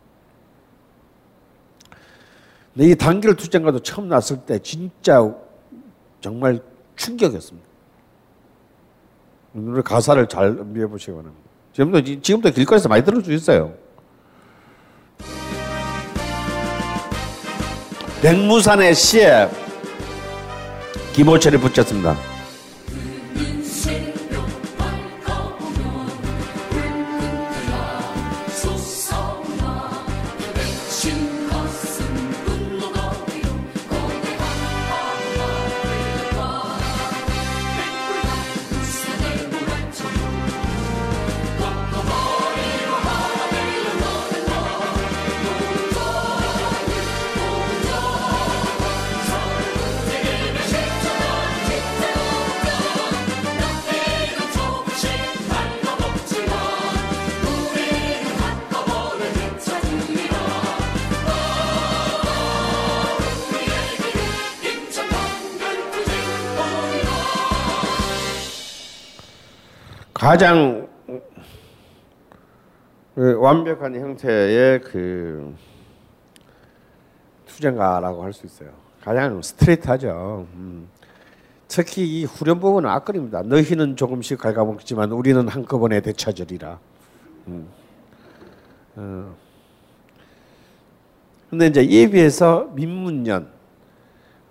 근데 2.74 2.90
이 2.90 2.96
단결 2.96 3.38
투쟁가도 3.38 3.80
처음 3.80 4.10
났을 4.10 4.42
때 4.42 4.60
진짜 4.60 5.34
정말 6.20 6.60
충격이었습니다. 6.98 7.66
이 9.56 9.60
노래 9.60 9.82
가사를 9.82 10.28
잘 10.28 10.48
음미해 10.48 10.88
보시기 10.88 11.14
바랍니다. 11.14 11.51
지금도 11.74 12.22
지금도 12.22 12.52
길거리에서 12.52 12.90
많이 12.90 13.04
들을 13.04 13.24
수 13.24 13.32
있어요. 13.32 13.74
백무산의 18.22 18.94
시에 18.94 19.50
김호철이 21.14 21.58
붙였습니다. 21.58 22.31
가장 70.22 70.88
그 73.16 73.40
완벽한 73.40 73.96
형태의 73.96 74.80
그 74.82 75.56
투쟁가라고 77.48 78.24
할 78.24 78.32
수 78.32 78.46
있어요. 78.46 78.70
가장 79.04 79.42
스트레이트하죠. 79.42 80.46
음. 80.54 80.88
특히 81.68 82.06
이 82.06 82.26
후렴 82.26 82.60
부분은 82.60 82.88
압권입니다. 82.88 83.42
너희는 83.42 83.96
조금씩 83.96 84.38
갉아먹지만 84.38 85.12
우리는 85.12 85.48
한꺼번에 85.48 86.02
되찾으리라. 86.02 86.78
음. 87.48 87.68
어. 88.98 89.36
이제 91.52 91.82
이에 91.82 92.08
비해서 92.12 92.70
민문연, 92.76 93.50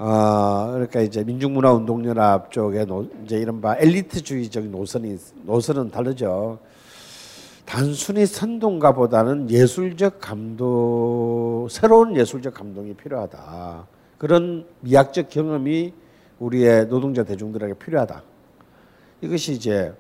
아 0.02 0.70
그러니까 0.72 1.02
이제 1.02 1.22
민중문화운동연합 1.22 2.50
쪽에 2.50 2.86
노, 2.86 3.06
이제 3.22 3.36
이른바 3.36 3.76
엘리트주의적인 3.76 4.70
노선이 4.70 5.18
노선은 5.44 5.90
다르죠. 5.90 6.58
단순히 7.66 8.24
선동가보다는 8.24 9.50
예술적 9.50 10.18
감동, 10.18 11.68
새로운 11.68 12.16
예술적 12.16 12.54
감동이 12.54 12.94
필요하다. 12.94 13.86
그런 14.16 14.64
미학적 14.80 15.28
경험이 15.28 15.92
우리의 16.38 16.88
노동자 16.88 17.22
대중들에게 17.22 17.74
필요하다. 17.74 18.22
이것이 19.20 19.52
이제 19.52 19.92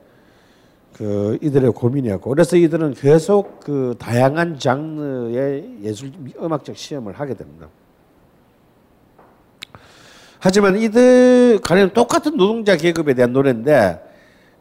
그 0.94 1.36
이들의 1.42 1.72
고민이었고 1.72 2.30
그래서 2.30 2.56
이들은 2.56 2.94
계속 2.94 3.60
그 3.60 3.94
다양한 3.98 4.58
장르의 4.58 5.80
예술 5.82 6.10
음악적 6.40 6.74
시험을 6.74 7.12
하게 7.20 7.34
됩니다. 7.34 7.68
하지만 10.40 10.76
이들 10.78 11.60
가령 11.62 11.90
똑같은 11.90 12.36
노동자 12.36 12.76
계급에 12.76 13.12
대한 13.14 13.32
노래인데 13.32 14.08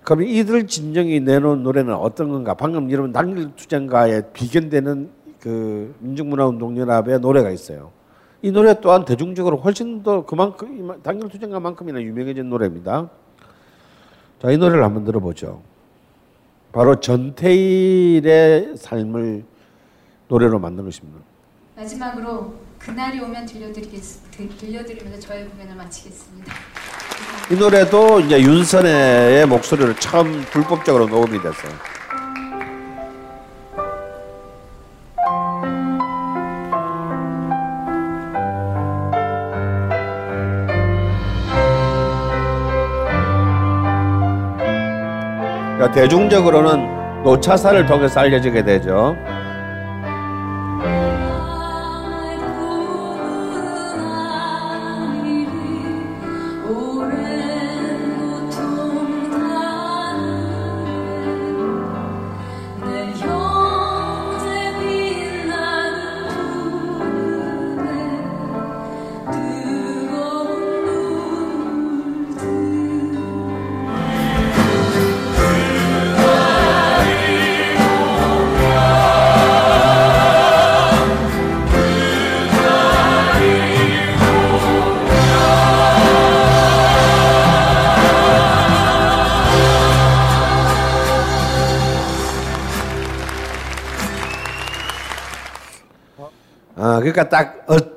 그럼 0.04 0.24
이들 0.24 0.68
진정이 0.68 1.22
내놓은 1.22 1.64
노래는 1.64 1.94
어떤 1.94 2.30
건가? 2.30 2.54
방금 2.54 2.92
여러분 2.92 3.14
단길 3.14 3.56
투쟁가에 3.56 4.32
비견되는 4.34 5.10
그 5.40 5.96
민중문화운동연합의 6.00 7.22
노래가 7.22 7.50
있어요. 7.50 7.92
이 8.42 8.52
노래 8.52 8.80
또한 8.82 9.06
대중적으로 9.06 9.58
훨씬 9.58 10.04
더 10.04 10.26
그만큼 10.26 11.02
단길 11.02 11.30
투쟁가만큼이나 11.30 12.02
유명해진 12.02 12.50
노래입니다. 12.50 13.10
자, 14.42 14.52
이 14.52 14.58
노래를 14.58 14.84
한번 14.84 15.06
들어보죠. 15.06 15.62
바로 16.72 17.00
전태일의 17.00 18.78
삶을 18.78 19.44
노래로 20.28 20.60
만든 20.60 20.86
것입니다. 20.86 21.20
마지막으로 21.76 22.54
그날이 22.80 23.20
오면 23.20 23.46
들려드리겠, 23.46 24.02
들- 24.32 24.58
들려드리면서 24.58 25.20
저의 25.20 25.46
공연을 25.50 25.76
마치겠습니다. 25.76 26.54
이 27.52 27.56
노래도 27.56 28.20
이제 28.22 28.40
윤선혜의 28.42 29.46
목소리를 29.48 29.96
처음 29.98 30.44
불법적으로 30.46 31.08
녹음이 31.08 31.42
됐어요. 31.42 31.72
그러니까 45.76 45.92
대중적으로는 45.92 47.24
노차사를 47.24 47.86
통해서 47.86 48.20
알려지게 48.20 48.64
되죠. 48.64 49.16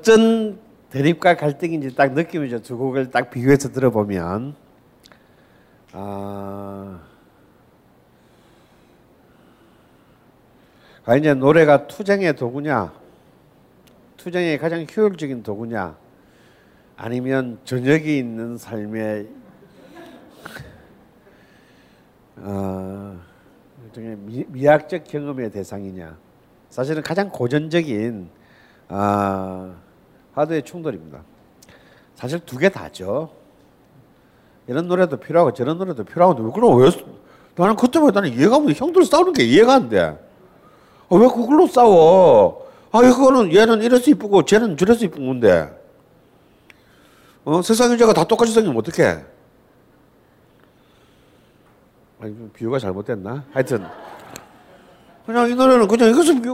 어떤 0.03 0.59
대립과 0.89 1.37
갈등인지 1.37 1.95
딱 1.95 2.11
느낌이죠. 2.11 2.61
두 2.61 2.77
곡을 2.77 3.09
딱 3.09 3.29
비교해서 3.29 3.71
들어보면 3.71 4.53
아, 5.93 6.99
아 11.05 11.15
이제 11.15 11.33
노래가 11.33 11.87
투쟁의 11.87 12.35
도구냐, 12.35 12.91
투쟁의 14.17 14.57
가장 14.57 14.85
효율적인 14.85 15.41
도구냐, 15.41 15.95
아니면 16.97 17.59
저녁이 17.63 18.17
있는 18.17 18.57
삶의 18.57 19.29
어, 22.39 23.21
미, 23.95 24.43
미학적 24.49 25.05
경험의 25.05 25.51
대상이냐. 25.51 26.17
사실은 26.69 27.01
가장 27.01 27.29
고전적인 27.29 28.29
아, 28.89 29.75
하드의 30.33 30.63
충돌입니다. 30.63 31.19
사실 32.15 32.39
두 32.39 32.57
개 32.57 32.69
다죠. 32.69 33.29
이런 34.67 34.87
노래도 34.87 35.17
필요하고 35.17 35.53
저런 35.53 35.77
노래도 35.77 36.03
필요하고 36.03 36.41
왜 36.43 36.51
그럼 36.51 36.79
왜 36.79 36.89
나는 37.55 37.75
그때부터 37.75 38.19
나는 38.21 38.33
이해가 38.37 38.55
안 38.55 38.65
돼. 38.65 38.73
형들 38.73 39.05
싸우는 39.05 39.33
게 39.33 39.43
이해가 39.43 39.73
안 39.75 39.89
돼. 39.89 39.99
아, 39.99 40.17
왜 41.15 41.27
그걸로 41.27 41.67
싸워? 41.67 42.65
아, 42.91 43.03
이거는 43.03 43.53
얘는 43.53 43.81
이래서 43.81 44.09
이쁘고 44.11 44.43
쟤는 44.45 44.77
저래서 44.77 45.05
이쁜 45.05 45.25
건데. 45.27 45.69
어, 47.45 47.61
세상 47.61 47.91
여자가 47.91 48.13
다 48.13 48.23
똑같이 48.23 48.53
생기면 48.53 48.77
어떡해? 48.77 49.23
아니, 52.21 52.33
좀 52.35 52.49
비유가 52.53 52.79
잘못됐나? 52.79 53.43
하여튼 53.51 53.85
그냥 55.25 55.49
이 55.49 55.55
노래는 55.55 55.87
그냥 55.87 56.09
이것이 56.09 56.41
비- 56.41 56.49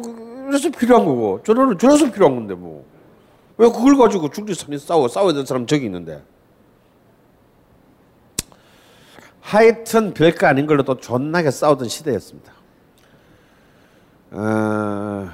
이래서 0.50 0.70
필요한 0.72 1.06
거고 1.06 1.42
저는 1.44 1.78
저래서 1.78 2.12
필요한 2.12 2.36
건데 2.36 2.56
뭐. 2.56 2.84
왜 3.60 3.68
그걸 3.68 3.98
가지고 3.98 4.30
중지선이 4.30 4.80
싸워 4.80 5.10
싸워야 5.10 5.34
되는 5.34 5.46
사람 5.46 5.68
저기 5.68 5.86
있는데. 5.86 6.24
하여튼 9.42 10.14
별거 10.14 10.48
아닌 10.48 10.66
걸로 10.66 10.84
또 10.84 10.98
존나게 10.98 11.52
싸우던 11.52 11.90
시대였습니다. 11.90 12.54
어, 14.32 15.30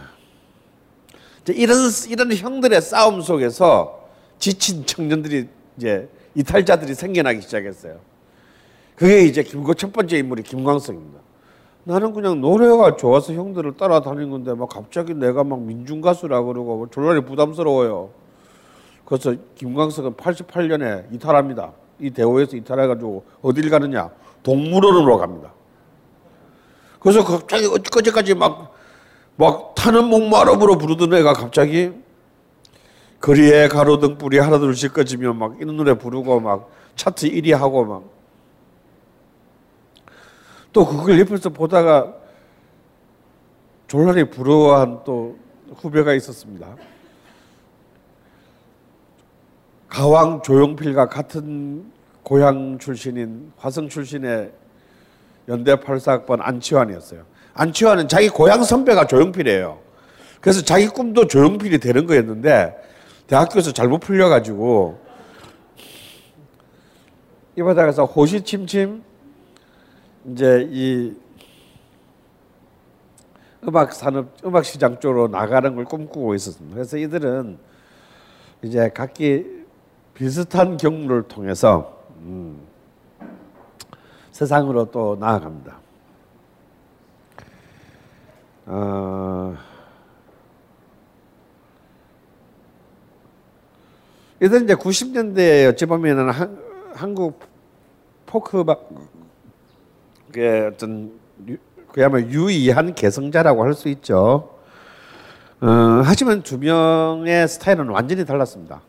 이런 1.49 1.77
이런 2.09 2.33
형들의 2.33 2.81
싸움 2.81 3.21
속에서 3.21 4.09
지친 4.39 4.85
청년들이 4.87 5.47
이제 5.77 6.09
이탈자들이 6.33 6.95
생겨나기 6.95 7.41
시작했어요. 7.41 7.99
그게 8.95 9.21
이제 9.21 9.43
김고 9.43 9.75
첫 9.75 9.93
번째 9.93 10.17
인물이 10.17 10.41
김광석입니다. 10.43 11.19
나는 11.85 12.13
그냥 12.13 12.41
노래가 12.41 12.95
좋아서 12.95 13.33
형들을 13.33 13.77
따라다닌 13.77 14.31
건데 14.31 14.53
막 14.55 14.67
갑자기 14.69 15.13
내가 15.13 15.43
막 15.43 15.61
민중 15.61 16.01
가수라 16.01 16.41
그러고 16.41 16.77
뭐 16.77 16.87
졸라리 16.89 17.21
부담스러워요. 17.21 18.09
그래서 19.05 19.35
김광석은 19.53 20.15
88년에 20.15 21.13
이탈합니다. 21.13 21.71
이 21.99 22.09
대호에서 22.09 22.57
이탈해가지고 22.57 23.23
어딜 23.43 23.69
가느냐? 23.69 24.09
동물원으로 24.41 25.17
갑니다. 25.17 25.53
그래서 26.99 27.23
갑자기 27.23 27.67
어찌까지까지 27.67 28.33
막, 28.33 28.73
막 29.35 29.75
타는 29.75 30.05
목마름으로 30.05 30.79
부르던 30.79 31.13
애가 31.13 31.33
갑자기 31.33 31.91
거리에 33.19 33.67
가로등 33.67 34.17
불이 34.17 34.39
하나둘씩 34.39 34.93
꺼지면 34.93 35.37
막 35.37 35.55
이런 35.59 35.77
노래 35.77 35.93
부르고 35.93 36.39
막 36.39 36.71
차트 36.95 37.29
1위 37.29 37.51
하고 37.51 37.85
막 37.85 38.14
또 40.75 40.85
그걸 40.85 41.21
옆에서 41.21 41.47
보다가 41.47 42.13
졸라리 43.87 44.29
부러워한 44.29 45.05
또 45.05 45.37
후배가 45.73 46.13
있었습니다. 46.15 46.75
가왕 49.87 50.41
조용필과 50.41 51.07
같은 51.07 51.89
고향 52.23 52.77
출신인 52.77 53.53
화성 53.55 53.87
출신의 53.87 54.51
연대 55.47 55.75
84학번 55.75 56.39
안치환이었어요. 56.41 57.23
안치환은 57.53 58.09
자기 58.09 58.27
고향 58.27 58.61
선배가 58.61 59.07
조용필이에요. 59.07 59.79
그래서 60.41 60.61
자기 60.61 60.89
꿈도 60.89 61.25
조용필이 61.25 61.79
되는 61.79 62.05
거였는데 62.05 62.75
대학교에서 63.27 63.71
잘못 63.71 63.99
풀려가지고 63.99 64.99
이 67.55 67.63
바닥에서 67.63 68.03
호시침침 68.03 69.14
이제 70.31 70.67
이 70.71 71.15
음악 73.67 73.93
산업, 73.93 74.33
음악 74.43 74.65
시장 74.65 74.99
쪽으로 74.99 75.27
나가는 75.27 75.75
걸 75.75 75.85
꿈꾸고 75.85 76.35
있었습니다. 76.35 76.75
그래서 76.75 76.97
이들은 76.97 77.57
이제 78.63 78.89
각기 78.89 79.65
비슷한 80.13 80.77
경로를 80.77 81.23
통해서 81.23 82.03
음, 82.21 82.59
세상으로 84.31 84.91
또 84.91 85.17
나아갑니다. 85.19 85.79
어, 88.67 89.55
이들 94.41 94.63
이제 94.63 94.75
90년대에 94.75 95.69
어찌 95.69 95.85
보면은 95.85 96.29
한, 96.29 96.59
한국 96.93 97.39
포크 98.25 98.57
의 98.57 98.65
어떤 100.43 101.19
유- 101.47 101.57
그야말로 101.91 102.27
유의한 102.27 102.93
개성자라고 102.93 103.63
할 103.63 103.73
수 103.73 103.87
있죠. 103.89 104.51
어, 105.61 105.67
하지만 106.03 106.41
두 106.43 106.57
명의 106.57 107.47
스타일은 107.47 107.87
완전히 107.89 108.25
달랐습니다. 108.25 108.81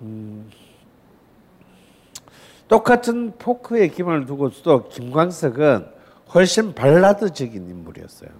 음, 0.00 0.48
똑같은 2.68 3.32
포크의 3.38 3.90
기반을 3.90 4.26
두고서도 4.26 4.88
김광석은 4.88 5.86
훨씬 6.34 6.74
발라드적인 6.74 7.68
인물이었어요. 7.68 8.30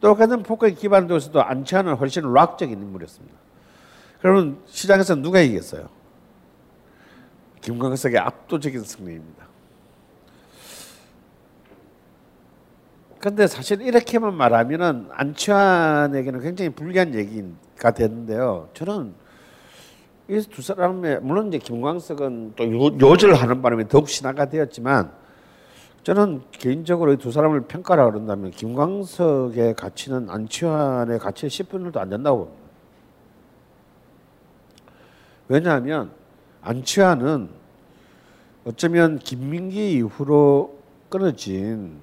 똑같은 0.00 0.42
포크의 0.42 0.74
기반을 0.74 1.08
두고서도 1.08 1.42
안치환은 1.42 1.94
훨씬 1.94 2.32
락적인 2.32 2.78
인물이었습니다. 2.80 3.36
그러면 4.20 4.58
시장에서 4.66 5.14
누가 5.16 5.40
이겼어요? 5.40 5.88
김광석의 7.60 8.18
압도적인 8.18 8.82
승리입니다. 8.82 9.46
근데 13.20 13.46
사실 13.46 13.82
이렇게만 13.82 14.34
말하면은 14.34 15.08
안치환에게는 15.10 16.40
굉장히 16.40 16.70
불리한 16.70 17.14
얘기가 17.14 17.90
되는데요. 17.92 18.68
저는 18.74 19.14
이 20.28 20.40
두 20.50 20.60
사람의 20.62 21.20
물론 21.22 21.48
이제 21.48 21.58
김광석은 21.58 22.52
또 22.54 22.64
요- 22.70 22.98
요절하는 23.00 23.62
바람에 23.62 23.88
더욱 23.88 24.08
신화가 24.10 24.50
되었지만 24.50 25.10
저는 26.04 26.42
개인적으로 26.52 27.12
이 27.14 27.16
두 27.16 27.32
사람을 27.32 27.62
평가라 27.62 28.04
그런다면 28.10 28.50
김광석의 28.50 29.74
가치는 29.74 30.28
안치환의 30.30 31.18
가치의 31.18 31.50
10분의 31.50 31.90
1도 31.92 31.96
안 31.98 32.10
된다고 32.10 32.38
봅니다. 32.46 32.68
왜냐하면 35.48 36.10
안치환은 36.60 37.48
어쩌면 38.66 39.18
김민기 39.18 39.92
이후로 39.94 40.76
끊어진 41.08 41.96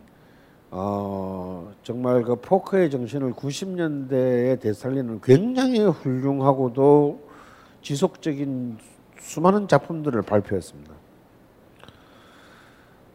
어, 0.78 1.74
정말 1.84 2.22
그 2.22 2.36
포크의 2.36 2.92
정신을 2.92 3.32
90년대에 3.32 4.60
되살리는 4.60 5.22
굉장히 5.22 5.80
훌륭하고도 5.80 7.22
지속적인 7.82 8.78
수많은 9.18 9.70
작품들을 9.70 10.22
발표했습니다. 10.24 10.94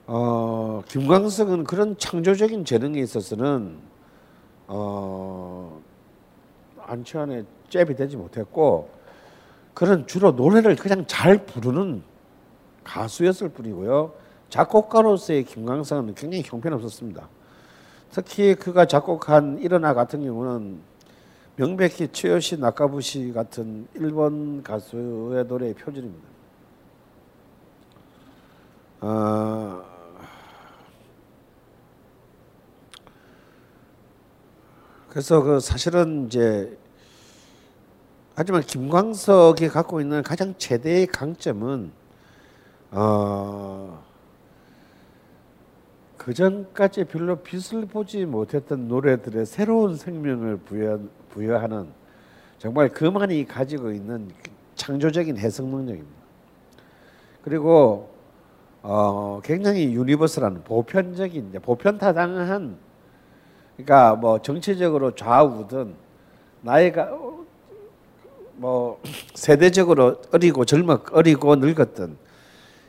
어, 0.06 0.82
김광석은 0.88 1.64
그런 1.64 1.98
창조적인 1.98 2.64
재능에 2.64 2.98
있어서는 2.98 3.76
어, 4.66 5.82
안치환의 6.78 7.44
잽이 7.68 7.94
되지 7.94 8.16
못했고 8.16 8.88
그런 9.74 10.06
주로 10.06 10.30
노래를 10.30 10.76
그냥 10.76 11.04
잘 11.06 11.44
부르는 11.44 12.02
가수였을 12.84 13.50
뿐이고요. 13.50 14.14
작곡가로서의 14.48 15.44
김광석은 15.44 16.14
굉장히 16.14 16.42
형편없었습니다. 16.42 17.28
특히 18.10 18.54
그가 18.54 18.86
작곡한 18.86 19.58
일어나 19.58 19.94
같은 19.94 20.22
경우는 20.24 20.80
명백히 21.56 22.08
최요시 22.08 22.58
나카부시 22.58 23.32
같은 23.32 23.86
일본 23.94 24.62
가수의 24.62 25.44
노래의 25.44 25.74
표준입니다. 25.74 26.28
어, 29.02 29.82
그래서 35.08 35.42
그 35.42 35.60
사실은 35.60 36.26
이제 36.26 36.76
하지만 38.34 38.62
김광석이 38.62 39.68
갖고 39.68 40.00
있는 40.00 40.22
가장 40.22 40.54
최대의 40.56 41.06
강점은 41.06 41.92
어, 42.92 44.02
그 46.20 46.34
전까지 46.34 47.04
별로 47.04 47.36
빛을 47.36 47.86
보지 47.86 48.26
못했던 48.26 48.88
노래들의 48.88 49.46
새로운 49.46 49.96
생명을 49.96 50.58
부여, 50.58 51.00
부여 51.30 51.56
하는 51.56 51.88
정말 52.58 52.90
그만이 52.90 53.46
가지고 53.46 53.90
있는 53.90 54.28
창조적인 54.74 55.38
해석 55.38 55.66
능력입니다. 55.68 56.20
그리고 57.40 58.10
어, 58.82 59.40
굉장히 59.42 59.94
유니버설한 59.94 60.62
보편적인 60.64 61.52
보편타당한 61.62 62.76
그러니까 63.78 64.14
뭐 64.14 64.42
정치적으로 64.42 65.14
좌우든 65.14 65.94
나이가 66.60 67.18
뭐 68.56 69.00
세대적으로 69.32 70.20
어리고 70.32 70.66
젊어 70.66 71.00
어리고 71.12 71.56
늙었든 71.56 72.18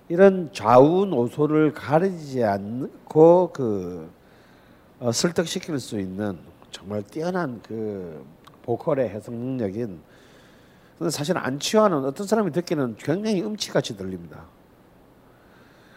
이런 0.09 0.49
좌우 0.53 1.05
노소를 1.05 1.73
가리지 1.73 2.43
않고 2.43 3.51
그 3.53 4.09
어, 4.99 5.11
설득시킬 5.11 5.79
수 5.79 5.99
있는 5.99 6.37
정말 6.69 7.01
뛰어난 7.03 7.61
그 7.67 8.23
보컬의 8.63 9.09
해석 9.09 9.33
능력인 9.33 10.01
근데 10.97 11.09
사실 11.09 11.35
안치환은 11.37 12.05
어떤 12.05 12.27
사람이 12.27 12.51
듣기는 12.51 12.95
굉장히 12.97 13.41
음치같이 13.41 13.97
들립니다. 13.97 14.43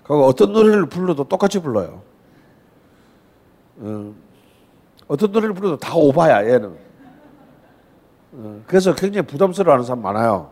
그리고 0.03 0.25
어떤 0.25 0.53
노래를 0.53 0.87
불러도 0.87 1.25
똑같이 1.25 1.59
불러요. 1.59 2.03
어, 3.77 4.15
어떤 5.07 5.31
노래를 5.31 5.55
불러도 5.55 5.77
다 5.77 5.95
오바야 5.95 6.49
얘는. 6.49 6.75
어, 8.33 8.63
그래서 8.67 8.95
굉장히 8.95 9.27
부담스러워하는 9.27 9.85
사람 9.85 10.03
많아요. 10.03 10.51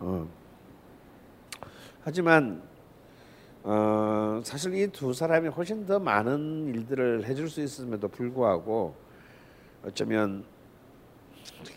어. 0.00 0.26
하지만 2.02 2.65
어, 3.68 4.40
사실 4.44 4.74
이 4.76 4.86
두 4.86 5.12
사람이 5.12 5.48
훨씬 5.48 5.86
더 5.86 5.98
많은 5.98 6.68
일들을 6.68 7.24
해줄 7.26 7.50
수 7.50 7.60
있음에도 7.60 8.06
불구하고 8.06 8.94
어쩌면 9.84 10.44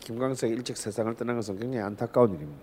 김광석이 0.01 0.53
일찍 0.53 0.77
세상을 0.77 1.15
떠난 1.15 1.35
것은 1.35 1.57
굉장히 1.57 1.83
안타까운 1.83 2.35
일입니다. 2.35 2.61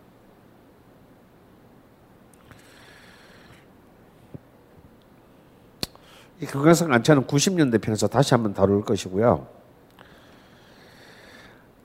이 6.41 6.47
김광석 6.47 6.93
안치환은 6.93 7.27
90년대 7.27 7.81
편에서 7.83 8.07
다시 8.07 8.33
한번 8.33 8.55
다룰 8.55 8.85
것이고요. 8.85 9.45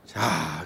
자 0.06 0.20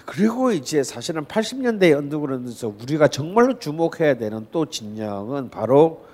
그리고 0.06 0.52
이제 0.52 0.84
사실은 0.84 1.24
80년대 1.24 1.96
언더그라운드에서 1.96 2.68
우리가 2.82 3.08
정말로 3.08 3.60
주목해야 3.60 4.18
되는 4.18 4.46
또 4.52 4.66
진영은 4.66 5.52
바로 5.52 6.06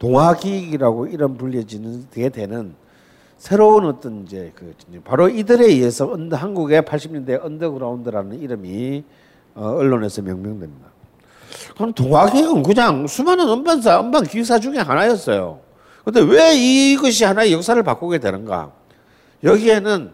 동아기획이라고 0.00 1.06
이름 1.06 1.36
불려지는 1.36 2.08
게 2.10 2.30
되는 2.30 2.74
새로운 3.36 3.84
어떤 3.86 4.24
이제 4.24 4.52
그. 4.54 4.74
바로 5.04 5.28
이들에 5.28 5.66
의해서 5.66 6.10
언더 6.10 6.36
한국의 6.36 6.82
80년대 6.82 7.42
언더그라운드라는 7.44 8.40
이름이 8.40 9.04
어, 9.54 9.66
언론에서 9.68 10.22
명명됩니다. 10.22 10.88
그럼 11.74 11.92
동아기획은 11.92 12.62
그냥 12.62 13.06
수많은 13.06 13.48
음반사, 13.48 14.00
음반 14.00 14.24
기사 14.24 14.58
중에 14.58 14.78
하나였어요. 14.78 15.60
근데 16.04 16.20
왜 16.20 16.54
이것이 16.54 17.24
하나의 17.24 17.52
역사를 17.52 17.80
바꾸게 17.82 18.18
되는가? 18.18 18.72
여기에는 19.44 20.12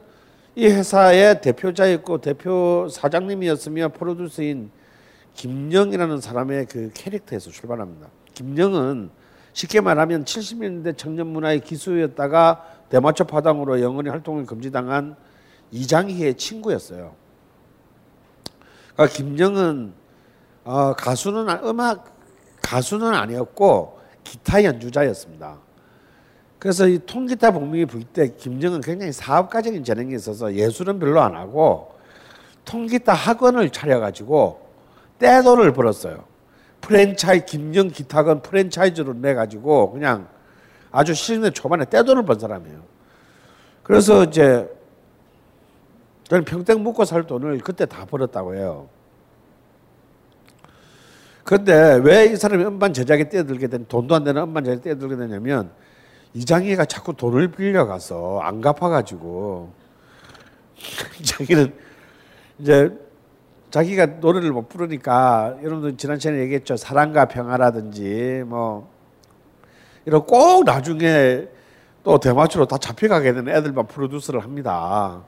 이 0.57 0.67
회사의 0.67 1.41
대표자였고 1.43 2.19
대표 2.19 2.89
사장님이었으며 2.91 3.91
프로듀서인 3.91 4.71
김영이라는 5.35 6.21
사람의 6.21 6.67
그 6.67 6.91
캐릭터에서 6.95 7.51
출발합니다. 7.51 8.09
김영은 8.35 9.11
쉽게 9.57 9.81
말하면 9.81 10.27
70년대 10.27 10.99
청년 10.99 11.29
문화의 11.29 11.61
기수였다가 11.61 12.63
대마초 12.91 13.25
파당으로 13.25 13.81
영원히 13.81 14.11
활동을 14.11 14.45
금지당한 14.45 15.17
이장희의 15.71 16.35
친구였어요. 16.35 17.15
그러니까 18.93 19.17
김영은 19.17 19.95
어, 20.65 20.93
가수는 20.93 21.49
아- 21.49 21.63
음악 21.65 22.13
가수는 22.61 23.15
아니었고 23.15 23.99
기타 24.25 24.63
연주자였습니다. 24.63 25.57
그래서 26.59 26.87
이 26.87 26.99
통기타 26.99 27.53
복명이 27.53 27.87
불 27.87 28.05
때 28.05 28.35
김정은 28.37 28.83
굉장히 28.83 29.11
사업가적인 29.13 29.85
재능이 29.85 30.15
있어서 30.17 30.53
예술은 30.53 30.99
별로 30.99 31.23
안 31.23 31.35
하고 31.35 31.95
통기타 32.67 33.15
학원을 33.15 33.71
차려가지고 33.71 34.61
떼돈을 35.19 35.73
벌었어요. 35.73 36.25
프랜차이 36.87 37.45
김영 37.45 37.89
기타건 37.89 38.43
프랜차이즈로 38.43 39.15
내 39.15 39.35
가지고 39.35 39.91
그냥 39.91 40.29
아주 40.93 41.15
70년 41.15 41.53
초반에 41.53 41.85
떼돈을 41.85 42.25
번 42.25 42.39
사람이에요. 42.39 42.81
그래서 43.83 44.23
이제 44.23 44.69
저는 46.29 46.45
평생 46.45 46.85
먹고 46.85 47.05
살 47.05 47.27
돈을 47.27 47.59
그때 47.59 47.87
다 47.87 48.05
벌었다고 48.05 48.55
해요. 48.55 48.89
근데 51.43 52.01
왜 52.03 52.31
이 52.31 52.37
사람이 52.37 52.65
음반 52.65 52.93
제작에 52.93 53.29
뛰어들게 53.31 53.67
된 53.67 53.87
돈도 53.89 54.15
안 54.15 54.23
되는 54.23 54.43
음반 54.43 54.63
제작에 54.63 54.81
뛰어들게 54.81 55.17
되냐면 55.17 55.71
이장희가 56.35 56.85
자꾸 56.85 57.15
돈을 57.15 57.49
빌려가서 57.49 58.41
안 58.43 58.61
갚아가지고 58.61 59.73
자기는 61.25 61.75
이제 62.61 62.97
자기가 63.77 64.07
노래를 64.21 64.53
못 64.53 64.71
부르니까 64.71 65.59
여러분들 65.63 65.99
지난 65.99 66.19
시간에 66.19 66.41
얘기했죠 66.41 66.79
사랑과 66.79 67.27
평화라든지 67.27 68.43
뭐 68.47 68.91
이런 70.07 70.25
꼭 70.25 70.65
나중에 70.65 71.47
또 72.03 72.19
대마초로 72.19 72.65
다 72.69 72.79
잡혀가게 72.79 73.35
되는 73.35 73.55
애들만 73.55 73.87
프로듀스를 73.87 74.43
합니다. 74.43 75.23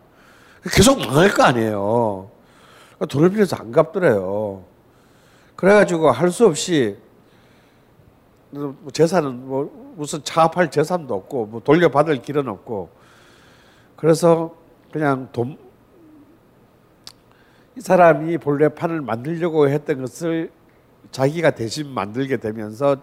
계속 0.74 0.98
망할 0.98 1.28
거 1.28 1.42
아니에요. 1.42 2.30
그러니까 2.94 3.06
돈을 3.06 3.30
빌려서 3.30 3.56
안 3.56 3.70
갚더래요. 3.70 4.64
그래가지고 5.54 6.10
할 6.10 6.30
수 6.30 6.46
없이 6.46 6.96
뭐 8.48 8.74
재산은 8.90 9.46
뭐 9.46 9.92
무슨 9.94 10.24
차압할 10.24 10.70
재산도 10.70 11.14
없고 11.14 11.46
뭐 11.46 11.60
돌려받을 11.62 12.22
길은 12.22 12.48
없고 12.48 12.88
그래서 13.96 14.54
그냥 14.90 15.28
돈 15.32 15.58
이 17.78 17.80
사람이 17.80 18.38
본래 18.38 18.68
판을 18.68 19.00
만들려고 19.02 19.68
했던 19.68 20.00
것을 20.00 20.50
자기가 21.12 21.52
대신 21.52 21.88
만들게 21.88 22.38
되면서 22.38 23.00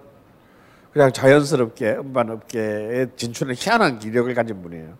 그냥 0.91 1.13
자연스럽게 1.13 1.93
음반 1.93 2.29
업계에 2.29 3.07
진출한 3.15 3.55
희한한 3.57 3.99
기력을 3.99 4.33
가진 4.33 4.61
분이에요. 4.61 4.97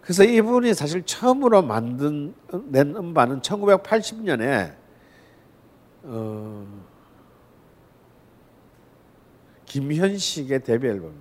그래서 0.00 0.24
이분이 0.24 0.72
사실 0.72 1.02
처음으로 1.04 1.60
만든 1.60 2.34
낸 2.68 2.96
음반은 2.96 3.42
1980년에 3.42 4.74
어, 6.04 6.66
김현식의 9.66 10.64
데뷔 10.64 10.88
앨범. 10.88 11.12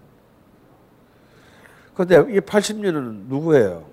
그런데 1.94 2.34
이 2.34 2.40
80년은 2.40 3.28
누구예요? 3.28 3.86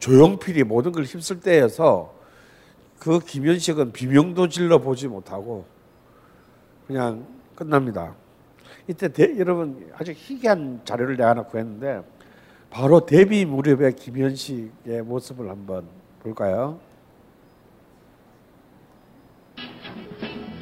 조용필이 0.00 0.64
모든 0.64 0.90
걸 0.90 1.04
힘쓸 1.04 1.38
때여서 1.38 2.15
그 2.98 3.20
김현식은 3.20 3.92
비명도 3.92 4.48
질러 4.48 4.78
보지 4.78 5.08
못하고 5.08 5.66
그냥 6.86 7.26
끝납니다. 7.54 8.14
이때 8.88 9.08
대, 9.08 9.38
여러분 9.38 9.90
아주 9.96 10.12
희귀한 10.12 10.80
자료를 10.84 11.16
내가 11.16 11.30
하나 11.30 11.42
구했는데 11.42 12.02
바로 12.70 13.04
데뷔 13.04 13.44
무렵의 13.44 13.96
김현식의 13.96 15.02
모습을 15.02 15.48
한번 15.48 15.86
볼까요? 16.22 16.78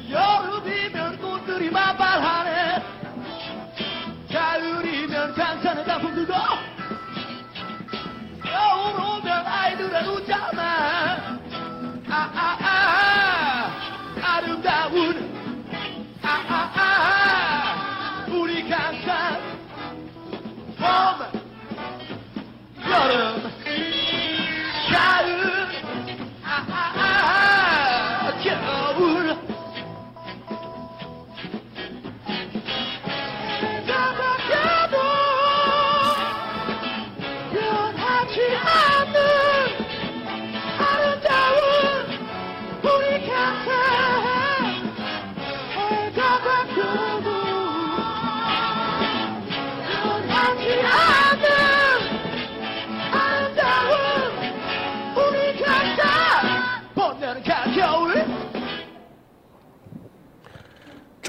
여름이면 0.09 1.19
꽃들이 1.19 1.69
만 1.69 1.97
발하네 1.97 2.83
가을이면 4.31 5.33
강산에 5.33 5.83
다 5.83 5.99
물들고 5.99 6.33
겨울 8.43 9.19
오면 9.19 9.27
아이들은 9.27 10.07
웃잖아 10.09 11.14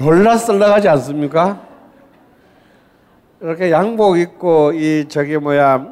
졸라 0.01 0.37
썰렁하지 0.37 0.87
않습니까? 0.89 1.59
이렇게 3.41 3.71
양복 3.71 4.19
입고 4.19 4.73
이 4.73 5.07
저기 5.09 5.37
뭐야 5.37 5.87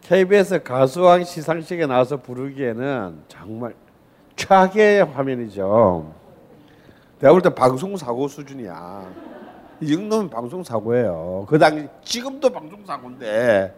KBS 0.00 0.62
가수왕 0.62 1.24
시상식에 1.24 1.84
나와서 1.84 2.16
부르기에는 2.16 3.24
정말 3.28 3.74
최악의 4.36 5.04
화면이죠. 5.04 6.10
내가 7.20 7.32
볼 7.34 7.42
때 7.42 7.50
방송 7.54 7.94
사고 7.94 8.26
수준이야. 8.26 9.04
이 9.82 9.92
정도면 9.92 10.30
방송 10.30 10.62
사고예요. 10.64 11.44
그 11.46 11.58
당시 11.58 11.86
지금도 12.04 12.48
방송 12.48 12.82
사고인데 12.86 13.74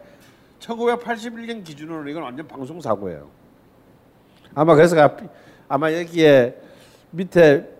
1981년 0.60 1.64
기준으로 1.64 2.08
이건 2.08 2.22
완전 2.22 2.46
방송 2.46 2.80
사고예요. 2.80 3.26
아마 4.54 4.76
그래서 4.76 4.94
가- 4.94 5.16
아마 5.66 5.92
여기에 5.92 6.54
밑에 7.10 7.73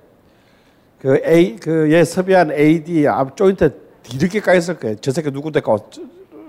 그 1.05 1.21
A 1.23 1.57
그얘 1.57 2.03
섭외한 2.03 2.51
AD 2.51 3.07
앞 3.09 3.37
조인트 3.37 3.79
뒤늦게 4.05 4.41
까였을 4.41 4.79
거예요. 4.79 4.97
저 5.03 5.11
새끼 5.11 5.31
누구 5.31 5.53
데리고 5.53 5.73
왔, 5.73 5.83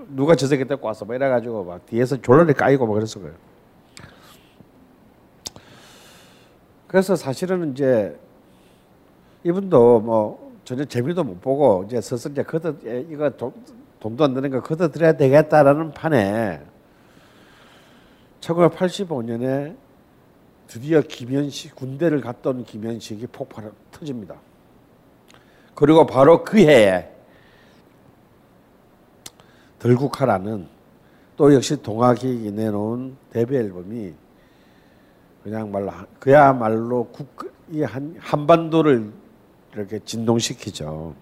누가 0.08 0.34
저 0.34 0.46
새끼 0.46 0.64
데리고 0.64 0.86
왔어? 0.86 1.04
뭐 1.04 1.14
이래가지고 1.14 1.62
막 1.62 1.84
뒤에서 1.84 2.22
졸라리 2.22 2.54
까이고 2.54 2.86
막 2.86 2.94
그랬을 2.94 3.20
거예요. 3.20 3.36
그래서 6.86 7.16
사실은 7.16 7.72
이제 7.72 8.18
이분도 9.44 10.00
뭐 10.00 10.52
전혀 10.64 10.86
재미도 10.86 11.22
못 11.22 11.42
보고 11.42 11.84
이제 11.86 12.00
스스로 12.00 12.32
이제 12.32 12.42
걷어 12.42 12.72
에, 12.86 13.04
이거 13.10 13.28
돈, 13.28 13.52
돈도 14.00 14.24
안 14.24 14.32
드는 14.32 14.48
거 14.48 14.62
걷어 14.62 14.90
들여야 14.90 15.18
되겠다라는 15.18 15.92
판에 15.92 16.62
1985년에 18.40 19.76
드디어 20.66 21.02
김현식 21.02 21.76
군대를 21.76 22.22
온 22.46 22.64
김현식이 22.64 23.26
폭발 23.26 23.70
터집니다. 23.90 24.45
그리고 25.76 26.06
바로 26.06 26.42
그 26.42 26.58
해에 26.58 27.08
들국화라는 29.78 30.66
또 31.36 31.54
역시 31.54 31.80
동아기획이 31.80 32.50
내놓은 32.52 33.14
데뷔 33.30 33.56
앨범이 33.56 34.14
그냥 35.44 35.70
말로 35.70 35.90
한- 35.90 36.06
그야말로 36.18 37.04
국, 37.12 37.52
이 37.70 37.82
한, 37.82 38.16
한반도를 38.18 39.12
이렇게 39.74 39.98
진동시키죠. 39.98 41.14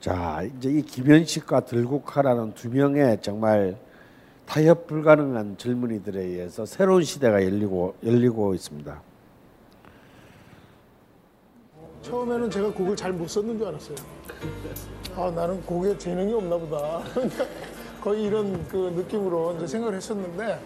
자 0.00 0.42
이제 0.42 0.68
이 0.68 0.82
김현식과 0.82 1.60
들국화라는 1.60 2.54
두 2.54 2.68
명의 2.70 3.18
정말 3.22 3.76
타협 4.46 4.88
불가능한 4.88 5.58
젊은이들에 5.58 6.20
의해서 6.22 6.66
새로운 6.66 7.04
시대가 7.04 7.42
열리고 7.44 7.94
열리고 8.04 8.54
있습니다. 8.54 9.05
처음에는 12.10 12.50
제가 12.50 12.70
곡을 12.72 12.94
잘 12.94 13.12
못 13.12 13.28
썼는 13.28 13.58
줄 13.58 13.66
알았어요. 13.66 13.96
아, 15.16 15.30
나는 15.34 15.60
곡에 15.62 15.98
재능이 15.98 16.32
없나 16.34 16.56
보다. 16.56 17.02
거의 18.00 18.24
이런 18.24 18.66
그 18.68 18.92
느낌으로 18.94 19.54
이제 19.56 19.66
생각을 19.66 19.96
했었는데 19.96 20.60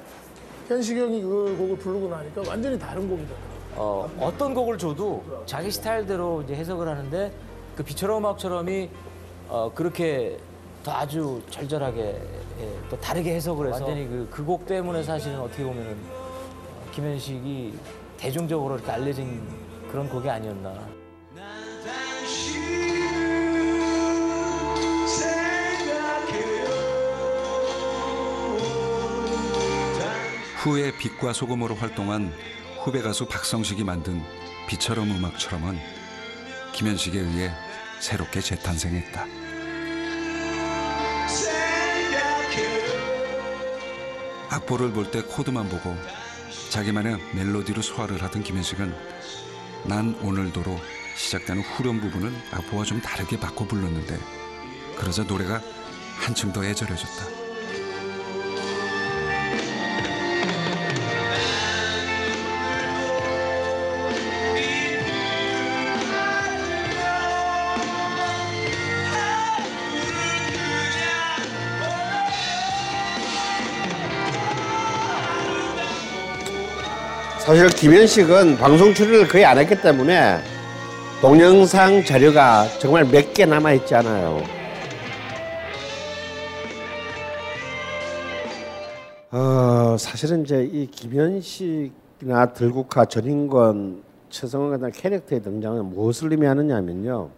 현식이 0.68 1.00
형이 1.00 1.22
그 1.22 1.56
곡을 1.58 1.78
부르고 1.78 2.08
나니까 2.08 2.42
완전히 2.46 2.78
다른 2.78 3.08
곡이더라고요. 3.08 3.50
어, 3.76 4.10
어떤 4.20 4.52
곡을 4.52 4.76
줘도 4.76 5.24
자기 5.46 5.70
스타일대로 5.70 6.42
이제 6.42 6.54
해석을 6.54 6.86
하는데 6.86 7.32
그 7.76 7.84
비처럼 7.84 8.18
음악처럼이 8.18 8.90
어, 9.48 9.72
그렇게 9.74 10.36
더 10.84 10.92
아주 10.92 11.40
절절하게 11.50 12.00
예, 12.60 12.78
또 12.90 12.98
다르게 13.00 13.34
해석을 13.34 13.68
해서 13.68 13.84
완전히 13.84 14.28
그곡 14.30 14.66
때문에 14.66 15.02
사실은 15.02 15.40
어떻게 15.40 15.64
보면은 15.64 15.92
어, 15.92 16.90
김현식이 16.92 17.78
대중적으로 18.18 18.76
이렇게 18.76 18.90
알려진 18.90 19.42
그런 19.90 20.08
곡이 20.08 20.28
아니었나. 20.28 20.99
후에 30.62 30.92
빛과 30.98 31.32
소금으로 31.32 31.74
활동한 31.74 32.34
후배 32.84 33.00
가수 33.00 33.24
박성식이 33.24 33.82
만든 33.82 34.22
비처럼 34.68 35.10
음악처럼은 35.10 35.78
김현식에 36.74 37.18
의해 37.18 37.50
새롭게 37.98 38.42
재탄생했다. 38.42 39.26
악보를 44.50 44.92
볼 44.92 45.10
때 45.10 45.22
코드만 45.22 45.66
보고 45.70 45.96
자기만의 46.68 47.16
멜로디로 47.34 47.80
소화를 47.80 48.22
하던 48.22 48.42
김현식은 48.42 48.94
난 49.86 50.14
오늘도로 50.20 50.78
시작되는 51.16 51.62
후렴 51.62 52.02
부분을 52.02 52.34
악보와 52.52 52.84
좀 52.84 53.00
다르게 53.00 53.40
바꿔 53.40 53.66
불렀는데 53.66 54.18
그러자 54.98 55.24
노래가 55.24 55.62
한층 56.18 56.52
더 56.52 56.62
애절해졌다. 56.62 57.39
사실 77.50 77.66
김현식은 77.68 78.58
방송 78.58 78.94
출연을 78.94 79.26
거의 79.26 79.44
안 79.44 79.58
했기 79.58 79.74
때문에 79.74 80.38
동영상 81.20 82.04
자료가 82.04 82.78
정말 82.78 83.04
몇 83.04 83.32
개 83.34 83.44
남아 83.44 83.72
있지 83.72 83.92
않아요. 83.92 84.40
어, 89.32 89.96
사실은 89.98 90.42
이제 90.42 90.62
이 90.62 90.86
김현식이나 90.86 92.52
들국화 92.54 93.06
전인권 93.06 94.04
최성원 94.28 94.70
같은 94.70 94.92
캐릭터의 94.92 95.42
등장은 95.42 95.86
무엇을 95.86 96.30
의미하느냐면요. 96.30 97.30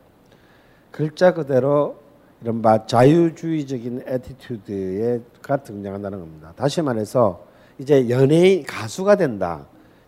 글자 0.91 1.33
그대로 1.33 1.97
이른바 2.43 2.85
자유주의적인 2.85 4.03
attitude가 4.07 5.57
등장한다는 5.65 6.19
겁니다. 6.19 6.53
다시 6.55 6.83
말해서 6.83 7.47
이제 7.79 8.11
연예인 8.11 8.63
가수가 8.65 9.17
된다, 9.17 9.65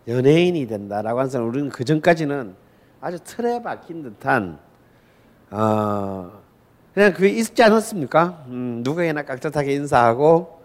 연예인이 0.07 0.67
된다라고 0.67 1.19
하는 1.19 1.29
사람 1.29 1.47
우리는 1.47 1.69
그 1.69 1.83
전까지는 1.83 2.53
아주 3.01 3.17
틀에 3.23 3.61
박힌 3.61 4.03
듯한 4.03 4.59
어, 5.51 6.31
그냥 6.93 7.13
그게 7.13 7.29
있지 7.29 7.61
않았습니까? 7.63 8.45
음, 8.47 8.81
누구에게나 8.83 9.23
깍듯하게 9.23 9.73
인사하고 9.73 10.61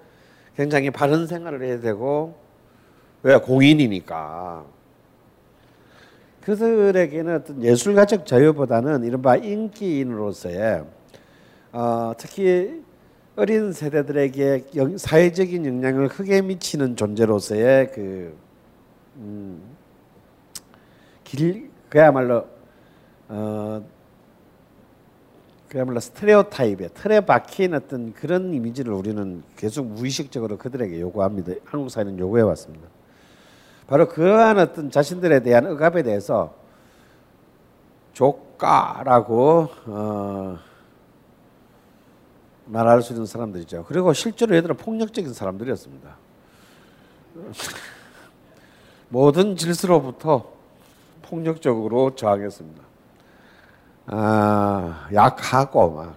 굉장히 0.57 0.91
바른 0.91 1.27
생활을 1.27 1.63
해야 1.63 1.81
되고 1.81 2.35
왜 3.23 3.37
공인이니까 3.39 4.65
그들에게는 6.43 7.37
어떤 7.37 7.63
예술가적 7.63 8.27
자유보다는 8.27 9.05
이른바 9.05 9.37
인기인으로서의 9.37 10.85
어, 11.73 12.13
특히 12.17 12.83
어린 13.37 13.73
세대들에게 13.73 14.65
영- 14.77 14.99
사회적인 14.99 15.65
영향을 15.67 16.09
크게 16.09 16.43
미치는 16.43 16.97
존재로서의 16.97 17.93
그 17.93 18.37
음, 19.17 19.77
길, 21.25 21.71
그야말로 21.89 22.47
어, 23.29 23.85
그야말로 25.69 26.01
스테레오타입에 26.01 26.89
틀에 26.89 27.21
박힌 27.21 27.75
어떤 27.75 28.13
그런 28.13 28.53
이미지를 28.53 28.93
우리는 28.93 29.45
계속 29.57 29.87
무의식적으로 29.87 30.59
그들에게 30.59 31.01
요구합니다. 31.01 31.53
한국 31.65 31.91
사회는 31.91 32.19
요구해 32.19 32.43
왔습니다. 32.43 32.89
바로 33.87 34.09
그러한 34.09 34.59
어떤 34.59 34.91
자신들에 34.91 35.41
대한 35.41 35.67
억압에 35.67 36.03
대해서 36.03 36.55
조카라고 38.13 39.69
어, 39.87 40.59
말할 42.67 43.03
수 43.03 43.13
있는 43.13 43.27
사람들이죠. 43.27 43.85
그리고 43.87 44.13
실제로 44.13 44.57
얘들은 44.57 44.77
폭력적인 44.77 45.33
사람들이었습니다. 45.33 46.17
모든 49.11 49.57
질서로부터 49.57 50.53
폭력적으로 51.23 52.15
저항했습니다. 52.15 52.83
아, 54.07 55.09
약하고 55.13 55.91
막, 55.91 56.17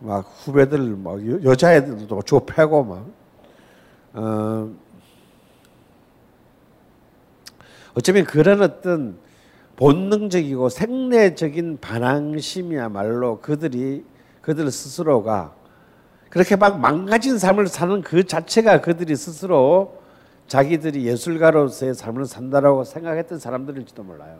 막 0.00 0.26
후배들 0.44 0.78
막 0.96 1.26
여- 1.28 1.42
여자애들도 1.42 2.22
좁혀고 2.22 2.84
막, 2.84 3.06
어, 4.14 4.70
어쩌면 7.94 8.24
그런 8.24 8.62
어떤 8.62 9.18
본능적이고 9.76 10.68
생내적인 10.70 11.78
반항심이야말로 11.80 13.40
그들이 13.40 14.04
그들 14.40 14.70
스스로가 14.70 15.54
그렇게 16.30 16.56
막 16.56 16.80
망가진 16.80 17.38
삶을 17.38 17.66
사는 17.68 18.02
그 18.02 18.24
자체가 18.24 18.80
그들이 18.80 19.14
스스로 19.14 20.03
자기들이 20.54 21.04
예술가로서의 21.06 21.94
삶을 21.94 22.26
산다라고 22.26 22.84
생각했던 22.84 23.40
사람들일지도 23.40 24.04
몰라요. 24.04 24.38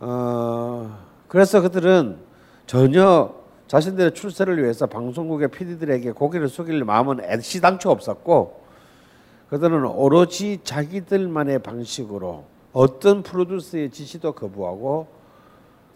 어, 0.00 0.98
그래서 1.26 1.60
그들은 1.60 2.16
전혀 2.64 3.34
자신들의 3.66 4.14
출세를 4.14 4.62
위해서 4.62 4.86
방송국의 4.86 5.48
PD들에게 5.48 6.12
고개를 6.12 6.48
숙일 6.48 6.82
마음은 6.84 7.22
애시당초 7.22 7.90
없었고 7.90 8.62
그들은 9.50 9.84
오로지 9.84 10.60
자기들만의 10.64 11.58
방식으로 11.58 12.44
어떤 12.72 13.22
프로듀서의 13.22 13.90
지시도 13.90 14.32
거부하고 14.32 15.06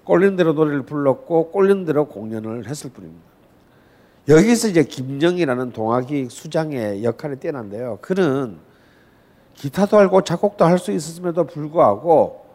꼴린 0.05 0.37
대로 0.37 0.53
노래를 0.53 0.83
불렀고 0.83 1.51
꼴린 1.51 1.87
대로 1.87 2.05
공연을 2.09 2.69
했을 2.69 2.91
뿐입니다. 2.91 3.32
여기서 4.29 4.69
이제 4.69 4.85
김영이라는 4.85 5.73
동아기 5.73 6.29
수장의 6.31 7.03
역할이 7.03 7.37
뛰어난데요. 7.37 7.99
그는 8.01 8.59
기타도 9.55 9.99
알고 9.99 10.23
작곡도 10.23 10.65
할 10.65 10.79
수 10.79 10.93
있었음에도 10.93 11.45
불구하고 11.45 12.47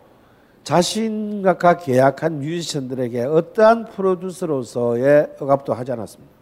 자신과 0.63 1.77
계약한 1.77 2.39
뮤지션들에게 2.39 3.23
어떠한 3.23 3.85
프로듀서로서의 3.85 5.35
억압도 5.39 5.73
하지 5.73 5.91
않았습니다. 5.91 6.33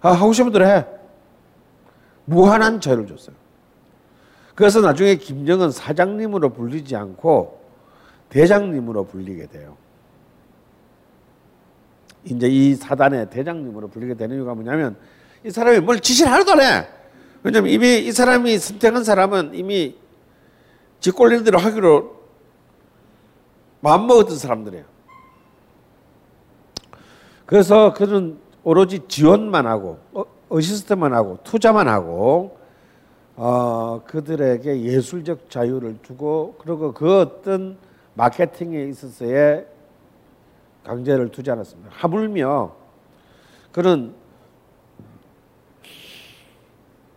아, 0.00 0.12
하고 0.12 0.32
싶은 0.32 0.52
대로 0.52 0.66
해. 0.66 0.84
무한한 2.24 2.80
자유를 2.80 3.06
줬어요. 3.06 3.36
그래서 4.54 4.80
나중에 4.80 5.16
김정은 5.16 5.70
사장님으로 5.70 6.50
불리지 6.50 6.96
않고 6.96 7.60
대장님으로 8.30 9.04
불리게 9.04 9.46
돼요. 9.46 9.76
이제 12.24 12.48
이 12.48 12.74
사단의 12.74 13.30
대장님으로 13.30 13.88
불리게 13.88 14.14
되는 14.14 14.36
이유가 14.36 14.54
뭐냐면 14.54 14.96
이 15.44 15.50
사람이 15.50 15.80
뭘 15.80 16.00
지시를 16.00 16.30
하나도 16.30 16.52
안 16.52 16.60
해. 16.60 16.88
왜냐면 17.42 17.70
이미 17.70 17.98
이 17.98 18.12
사람이 18.12 18.58
선택한 18.58 19.04
사람은 19.04 19.54
이미 19.54 19.96
지 21.00 21.10
꼴리는 21.10 21.44
대로 21.44 21.58
하기로 21.58 22.18
마음먹었던 23.80 24.36
사람들이에요. 24.36 24.84
그래서 27.46 27.94
그는 27.94 28.38
오로지 28.64 29.00
지원만 29.08 29.66
하고 29.66 29.98
어, 30.12 30.24
어시스트만 30.48 31.14
하고 31.14 31.38
투자만 31.44 31.88
하고 31.88 32.58
어, 33.36 34.02
그들에게 34.04 34.82
예술적 34.82 35.48
자유를 35.48 35.98
주고 36.02 36.56
그리고 36.58 36.92
그 36.92 37.20
어떤 37.20 37.78
마케팅에 38.14 38.84
있어서의 38.88 39.64
강제를 40.88 41.28
두지 41.30 41.50
않았습니다. 41.50 41.90
하물며 41.92 42.74
그는 43.72 44.14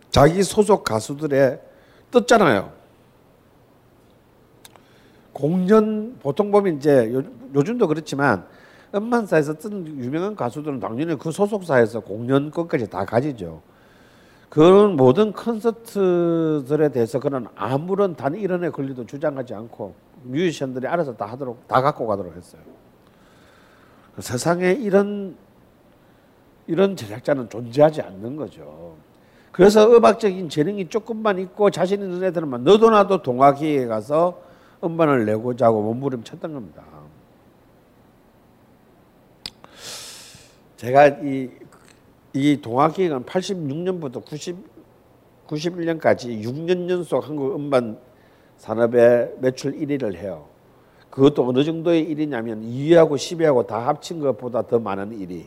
자기 0.09 0.43
소속 0.43 0.83
가수들의 0.83 1.61
떴잖아요. 2.11 2.73
공연 5.31 6.17
보통 6.19 6.51
보면 6.51 6.77
이제 6.77 7.13
요, 7.13 7.23
요즘도 7.55 7.87
그렇지만 7.87 8.45
음반사에서 8.93 9.53
뜬 9.53 9.87
유명한 9.87 10.35
가수들은 10.35 10.81
당연히 10.81 11.17
그 11.17 11.31
소속사에서 11.31 12.01
공연권까지 12.01 12.89
다 12.89 13.05
가지죠. 13.05 13.61
그런 14.49 14.97
모든 14.97 15.31
콘서트들에 15.31 16.89
대해서 16.89 17.21
그는 17.21 17.47
아무런 17.55 18.17
단 18.17 18.33
1원의 18.33 18.73
권리도 18.73 19.05
주장하지 19.05 19.53
않고 19.53 19.95
뮤지션들이 20.23 20.87
알아서 20.87 21.15
다 21.15 21.25
하도록 21.27 21.65
다 21.69 21.81
갖고 21.81 22.05
가도록 22.05 22.35
했어요. 22.35 22.61
세상에 24.21 24.71
이런 24.71 25.35
이런 26.67 26.95
제작자는 26.95 27.49
존재하지 27.49 28.01
않는 28.01 28.35
거죠. 28.35 28.95
그래서 29.51 29.91
음악적인 29.91 30.47
재능이 30.47 30.87
조금만 30.87 31.37
있고 31.39 31.69
자신 31.69 32.01
있는 32.01 32.23
애들만 32.23 32.63
너도 32.63 32.89
나도 32.89 33.21
동화기에 33.21 33.87
가서 33.87 34.41
음반을 34.83 35.25
내고자 35.25 35.65
하고 35.67 35.81
몸부림쳤던 35.81 36.53
겁니다. 36.53 36.83
제가 40.77 41.07
이, 41.07 41.49
이 42.33 42.59
동화기획은 42.61 43.25
86년부터 43.25 44.25
90, 44.25 44.55
91년까지 45.47 46.41
6년 46.43 46.89
연속 46.89 47.27
한국 47.27 47.53
음반 47.55 47.99
산업의 48.57 49.35
매출 49.39 49.73
1위를 49.73 50.15
해요. 50.15 50.50
그것도 51.11 51.47
어느 51.47 51.63
정도의 51.63 52.07
1위냐면 52.07 52.63
2위하고 52.63 53.11
10위하고 53.11 53.67
다 53.67 53.87
합친 53.87 54.19
것보다 54.19 54.65
더 54.65 54.79
많은 54.79 55.11
1위. 55.11 55.45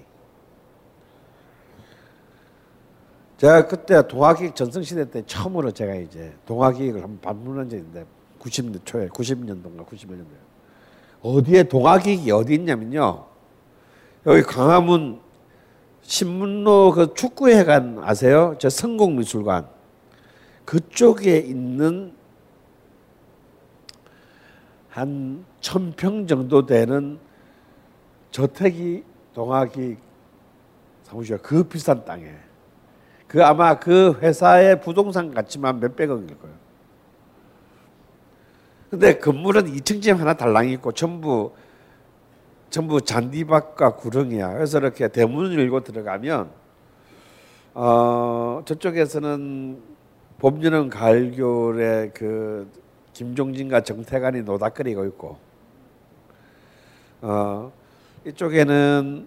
제가 3.39 3.67
그때 3.67 4.07
동화기획 4.07 4.55
전성시대 4.55 5.11
때 5.11 5.23
처음으로 5.27 5.73
제가 5.73 5.95
이제 5.97 6.33
동화기획을 6.47 7.03
한번 7.03 7.21
방문한 7.21 7.69
적이 7.69 7.83
있는데 7.83 8.07
90년 8.39 8.81
초에 8.85 9.09
90년도인가 9.09 9.87
91년도에 9.87 10.45
어디에 11.23 11.65
동화기획이 11.65 12.31
어디 12.31 12.55
있냐면요 12.55 13.27
여기 14.27 14.43
광화문 14.43 15.21
신문로 16.03 16.93
그 16.93 17.15
축구회관 17.15 18.01
아세요? 18.03 18.55
저 18.59 18.71
성공미술관 18.71 19.67
그쪽에 20.65 21.39
있는 21.39 22.15
한 24.91 25.45
천평 25.65 26.27
정도 26.27 26.67
되는 26.67 27.19
저택이 28.31 29.03
동학이 29.33 29.97
사무실 31.05 31.39
그 31.39 31.65
비싼 31.65 32.05
땅에 32.05 32.35
그 33.27 33.43
아마 33.43 33.81
그 33.81 34.12
회사의 34.21 34.83
부동산 34.83 35.33
가치만 35.33 35.81
몇백억일 35.81 36.39
거예요. 36.39 36.55
근데 38.91 39.19
건물은 39.19 39.65
2층 39.65 40.03
집 40.03 40.12
하나 40.12 40.35
달랑 40.35 40.69
있고 40.69 40.93
전부 40.93 41.53
전부 42.69 43.01
잔디밭과 43.01 43.97
구렁이야. 43.97 44.53
그래서 44.53 44.79
이렇게 44.79 45.09
대문을 45.09 45.59
열고 45.59 45.81
들어가면 45.81 46.51
어 47.73 48.61
저쪽에서는 48.67 49.83
봄, 50.39 50.62
여름, 50.62 50.91
가을, 50.91 51.33
겨울에 51.33 52.11
그 52.12 52.71
김종진과 53.15 53.81
정태관이 53.81 54.43
노닥거리고 54.43 55.07
있고 55.07 55.53
어 57.25 57.72
이쪽에는 58.27 59.27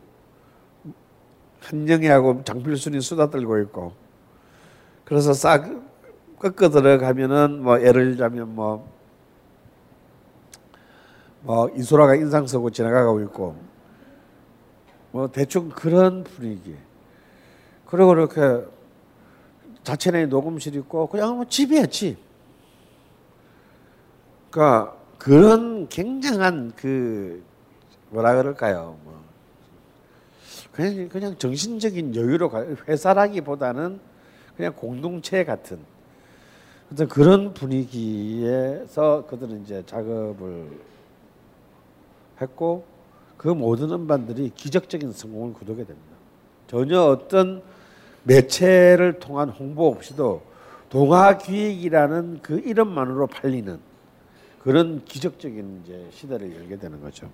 한영애하고 1.62 2.44
장필순이 2.44 3.02
수다 3.02 3.32
떨고 3.32 3.58
있고 3.62 3.94
그래서 5.04 5.34
싹 5.34 5.66
꺾어 6.38 6.70
들어가면은 6.70 7.64
뭐 7.64 7.82
예를 7.82 8.12
들자면 8.12 8.54
뭐, 8.54 8.88
뭐 11.42 11.70
이소라가 11.70 12.14
인상 12.16 12.46
쓰고 12.46 12.70
지나가고 12.70 13.22
있고 13.22 13.56
뭐 15.12 15.28
대충 15.32 15.70
그런 15.70 16.24
분위기. 16.24 16.76
그리고 17.88 18.14
이렇게 18.14 18.64
자체 19.84 20.12
내 20.12 20.28
녹음실 20.28 20.76
있고 20.76 21.08
그냥 21.08 21.38
뭐 21.38 21.46
집이야 21.46 21.88
집. 21.88 22.18
그러니까 24.52 24.96
그런 25.18 25.88
굉장한 25.90 26.74
그 26.76 27.42
뭐라 28.10 28.36
그럴까요 28.36 28.98
뭐 29.04 29.22
그냥 30.72 31.10
그냥 31.10 31.38
정신적인 31.38 32.16
여유로 32.16 32.50
가 32.50 32.66
회사라기보다는 32.88 34.00
그냥 34.56 34.74
공동체 34.76 35.44
같은 35.44 35.80
어떤 36.92 37.08
그런 37.08 37.54
분위기에서 37.54 39.26
그들은 39.28 39.64
이제 39.64 39.84
작업을 39.86 40.70
했고 42.42 42.86
그 43.38 43.50
모든 43.50 43.92
음반들이 43.92 44.52
기적적인 44.56 45.12
성공을 45.12 45.54
거두게 45.54 45.84
됩니다. 45.84 46.18
전혀 46.68 47.02
어떤 47.02 47.62
매체를 48.24 49.20
통한 49.20 49.50
홍보 49.50 49.88
없이도 49.88 50.42
동화기획이라는 50.90 52.40
그 52.42 52.60
이름만으로 52.60 53.28
팔리는 53.28 53.80
그런 54.60 55.04
기적적인 55.06 55.84
이제 55.84 56.08
시대를 56.12 56.56
열게 56.56 56.78
되는 56.78 57.02
거죠. 57.02 57.30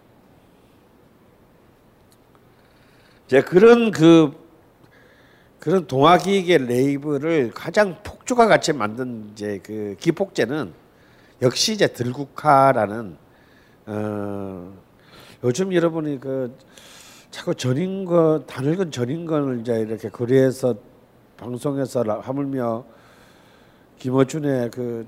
이제 3.34 3.42
그런 3.42 3.90
그 3.90 4.32
그런 5.58 5.88
동화기획의 5.88 6.68
레이블을 6.68 7.50
가장 7.50 7.98
폭주가 8.04 8.46
같이 8.46 8.74
만든 8.74 9.32
이제 9.32 9.60
그 9.64 9.96
기폭제는 10.00 10.72
역시 11.42 11.74
이제 11.74 11.88
들국화라는 11.88 13.18
어 13.88 14.74
요즘 15.44 15.74
여러분이 15.74 16.20
그 16.20 16.56
자꾸 17.32 17.56
전인권 17.56 18.46
단일건 18.46 18.92
전인권을 18.92 19.62
이제 19.62 19.80
이렇게 19.80 20.10
거리에서 20.10 20.76
방송에서 21.36 22.04
하물며 22.04 22.86
김어준의 23.98 24.70
그 24.70 25.08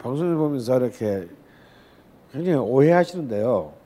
방송을 0.00 0.34
보면서 0.34 0.78
이렇게 0.78 1.28
굉장히 2.32 2.58
오해하시는데요. 2.58 3.85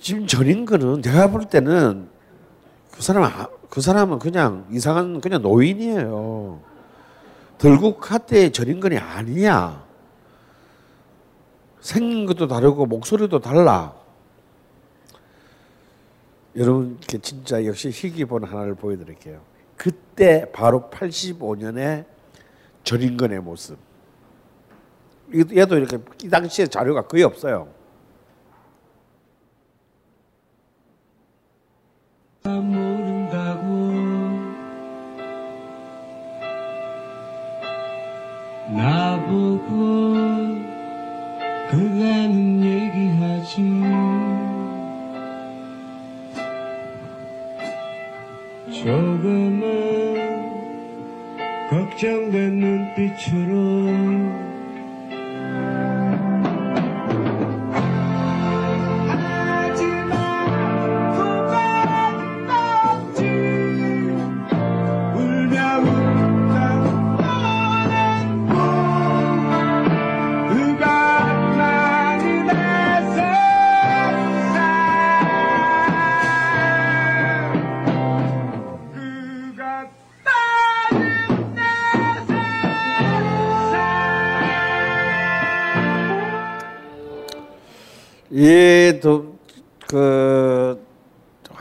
지금 0.00 0.26
전인권은 0.26 1.02
내가 1.02 1.30
볼 1.30 1.44
때는 1.44 2.08
그 2.90 3.02
사람 3.02 3.24
아- 3.24 3.48
그 3.68 3.80
사람은 3.80 4.18
그냥 4.18 4.66
이상한 4.70 5.20
그냥 5.20 5.42
노인이에요. 5.42 6.60
들국화 7.58 8.18
때의 8.18 8.50
전인권이 8.52 8.96
아니야. 8.98 9.84
생긴 11.80 12.26
것도 12.26 12.48
다르고 12.48 12.86
목소리도 12.86 13.38
달라. 13.40 13.94
여러분께 16.56 17.18
진짜 17.18 17.64
역시 17.64 17.90
희귀본 17.90 18.44
하나를 18.44 18.74
보여드릴게요. 18.74 19.40
그때 19.76 20.50
바로 20.52 20.90
85년에 20.90 22.06
전인권의 22.84 23.40
모습. 23.40 23.78
이- 25.32 25.44
얘도 25.56 25.76
이렇게 25.76 25.98
이 26.24 26.28
당시에 26.28 26.66
자료가 26.66 27.02
거의 27.02 27.22
없어요. 27.22 27.68
모 32.62 32.89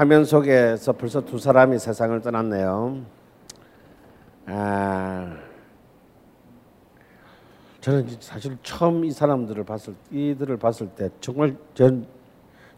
화면 0.10 0.26
속에서 0.26 0.92
벌써 0.94 1.22
두 1.22 1.38
사람이 1.38 1.78
세상을 1.78 2.20
떠났네요. 2.22 3.06
아, 4.48 5.38
저는 7.80 8.08
사실 8.20 8.58
처음 8.64 9.06
이 9.06 9.12
사람들을 9.12 9.64
봤을 9.66 9.94
이들을 10.10 10.58
봤을 10.58 10.88
때 10.88 11.12
정말 11.22 11.56
전 11.76 12.08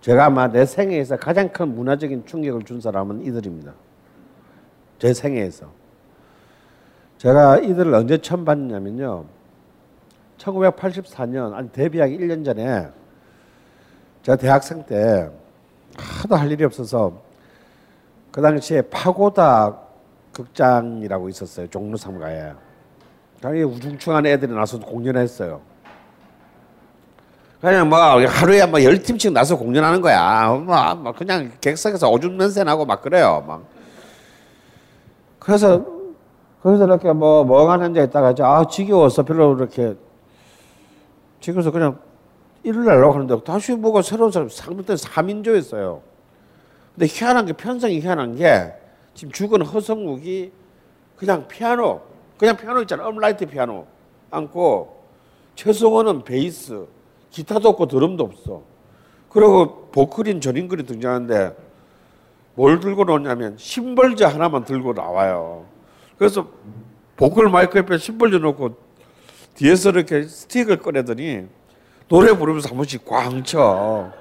제가 0.01 0.25
아마 0.25 0.49
내 0.49 0.65
생애에서 0.65 1.15
가장 1.15 1.47
큰 1.47 1.73
문화적인 1.73 2.25
충격을 2.25 2.63
준 2.63 2.81
사람은 2.81 3.21
이들입니다. 3.21 3.75
제 4.99 5.13
생애에서 5.13 5.71
제가 7.17 7.59
이들을 7.59 7.93
언제 7.93 8.17
처음 8.17 8.43
봤냐면요. 8.43 9.23
1984년 10.37 11.53
아니 11.53 11.71
데뷔하기 11.71 12.17
1년 12.17 12.43
전에 12.43 12.89
제가 14.21 14.35
대학생 14.35 14.83
때 14.85 15.31
하도 15.97 16.35
할 16.35 16.51
일이 16.51 16.63
없어서 16.63 17.13
그 18.31 18.41
당시에 18.41 18.81
파고다 18.83 19.77
극장이라고 20.33 21.29
있었어요 21.29 21.67
종로 21.67 21.97
3가에. 21.97 22.55
거기 23.41 23.63
우중충한 23.63 24.25
애들이 24.25 24.53
나서 24.53 24.79
공연했어요. 24.79 25.61
그냥 27.59 27.89
뭐 27.89 27.97
하루에 27.99 28.65
뭐열 28.65 29.01
팀씩 29.03 29.33
나서 29.33 29.57
공연하는 29.57 30.01
거야. 30.01 30.49
뭐, 30.49 30.95
뭐 30.95 31.11
그냥 31.11 31.51
객석에서 31.61 32.09
오줌 32.09 32.37
냄새 32.37 32.63
나고 32.63 32.85
막 32.85 33.01
그래요 33.01 33.43
막. 33.47 33.63
그래서 35.39 35.83
거기서 36.63 36.85
이렇게 36.85 37.11
뭐 37.13 37.43
멍한 37.43 37.81
앉아 37.81 38.03
있다가 38.03 38.31
이제 38.31 38.43
아 38.43 38.63
지겨워서 38.69 39.23
별로 39.23 39.55
이렇게 39.55 39.95
지겨워서 41.39 41.71
그냥 41.71 41.99
일을 42.63 42.87
하려고 42.87 43.13
하는데 43.13 43.43
다시 43.43 43.73
뭐가 43.73 44.01
새로운 44.01 44.31
사람 44.31 44.49
상대 44.49 44.93
3인조였어요. 44.93 46.01
근데 46.93 47.07
희한한 47.07 47.45
게 47.45 47.53
편성이 47.53 47.99
희한한 47.99 48.35
게 48.35 48.73
지금 49.13 49.31
죽은 49.31 49.61
허성욱이 49.63 50.51
그냥 51.15 51.47
피아노, 51.47 52.01
그냥 52.37 52.57
피아노 52.57 52.81
있잖아. 52.81 53.07
업라이트 53.07 53.45
피아노 53.45 53.85
안고 54.29 55.01
최성원은 55.55 56.23
베이스, 56.23 56.85
기타도 57.29 57.69
없고 57.69 57.87
드럼도 57.87 58.23
없어. 58.23 58.63
그리고 59.29 59.89
보컬인 59.91 60.41
전인권이 60.41 60.85
등장하는데 60.85 61.55
뭘 62.55 62.79
들고 62.79 63.05
나오냐면 63.05 63.57
심벌즈 63.57 64.27
하나만 64.29 64.65
들고 64.65 64.93
나와요. 64.93 65.65
그래서 66.17 66.47
보컬 67.15 67.49
마이크 67.49 67.77
옆에 67.77 67.97
심벌즈 67.97 68.39
놓고 68.39 68.75
뒤에서 69.55 69.91
이렇게 69.91 70.23
스틱을 70.23 70.77
꺼내더니 70.77 71.47
노래 72.11 72.37
부르면서 72.37 72.67
한 72.67 72.75
번씩 72.75 73.05
꽝 73.05 73.41
쳐. 73.41 74.11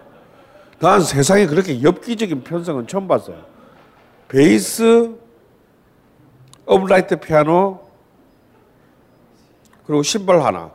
난 0.78 1.00
세상에 1.00 1.44
그렇게 1.46 1.82
엽기적인 1.82 2.44
편성은 2.44 2.86
처음 2.86 3.08
봤어요. 3.08 3.44
베이스, 4.28 5.12
업라이트 6.64 7.18
피아노, 7.18 7.80
그리고 9.84 10.04
심벌 10.04 10.40
하나. 10.40 10.70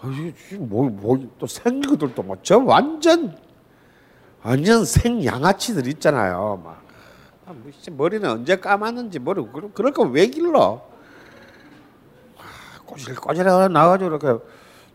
아, 0.00 0.32
뭐, 0.58 0.90
뭐, 0.90 1.30
또 1.38 1.46
생긴 1.46 1.88
것들도 1.88 2.20
뭐, 2.24 2.36
저 2.42 2.58
완전, 2.58 3.38
완전 4.42 4.84
생양아치들 4.84 5.86
있잖아요. 5.86 6.60
막. 6.64 6.82
아, 7.46 7.52
뭐, 7.52 7.70
씨, 7.70 7.88
머리는 7.88 8.28
언제 8.28 8.56
감았는지 8.56 9.20
모르고, 9.20 9.70
그럴 9.70 9.92
거면 9.92 10.12
왜 10.12 10.26
길러? 10.26 10.82
아, 12.36 12.82
꼬질꼬질해 12.84 13.68
나가지고 13.68 14.10
이렇게 14.10 14.44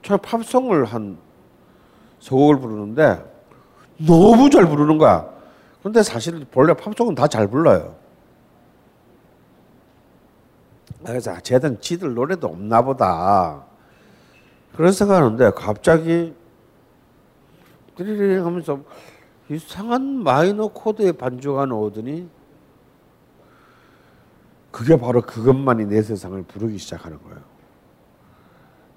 저 0.04 0.18
팝송을 0.18 0.86
한 0.86 1.18
서곡을 2.20 2.60
부르는데 2.60 3.24
너무 3.98 4.50
잘 4.50 4.66
부르는 4.68 4.98
거야. 4.98 5.28
근데 5.84 6.02
사실 6.04 6.46
본래 6.52 6.74
팝송은 6.74 7.16
다 7.16 7.28
잘 7.28 7.48
불러요. 7.48 7.96
그래서 11.06 11.32
아, 11.32 11.40
쟤들 11.40 11.80
지들 11.80 12.14
노래도 12.14 12.48
없나 12.48 12.82
보다. 12.82 13.64
그런 14.76 14.92
생각하는데 14.92 15.52
갑자기 15.52 16.34
띠리리 17.96 18.38
하면서 18.40 18.80
이상한 19.50 20.24
마이너 20.24 20.68
코드의 20.68 21.14
반주가 21.14 21.66
나오더니 21.66 22.30
그게 24.72 24.98
바로 24.98 25.22
그것만이 25.22 25.86
내 25.86 26.02
세상을 26.02 26.44
부르기 26.44 26.78
시작하는 26.78 27.18
거예요. 27.24 27.40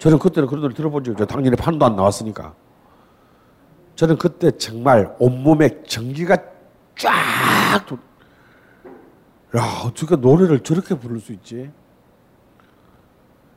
저는 0.01 0.19
그때는 0.19 0.49
그런 0.49 0.63
노래 0.63 0.75
들어본 0.75 1.05
적이 1.05 1.13
없죠. 1.13 1.27
당연히 1.27 1.57
판도 1.57 1.85
안 1.85 1.95
나왔으니까. 1.95 2.55
저는 3.97 4.17
그때 4.17 4.51
정말 4.53 5.15
온몸에 5.19 5.83
전기가 5.83 6.39
쫙 6.97 7.85
도... 7.87 7.99
야 9.57 9.83
어떻게 9.85 10.17
노래를 10.17 10.61
저렇게 10.61 10.95
부를 10.95 11.21
수 11.21 11.33
있지? 11.33 11.71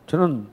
저는 0.07 0.47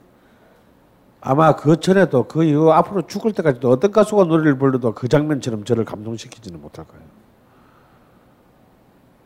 아마 1.21 1.57
그 1.57 1.81
전에도 1.81 2.23
그 2.23 2.45
이후 2.45 2.71
앞으로 2.71 3.09
죽을 3.09 3.33
때까지도 3.33 3.69
어떤 3.69 3.91
가수가 3.91 4.25
노래를 4.25 4.59
불러도 4.59 4.95
그 4.95 5.09
장면처럼 5.09 5.65
저를 5.65 5.85
감동시키지는 5.85 6.61
못할 6.61 6.87
거예요. 6.87 7.03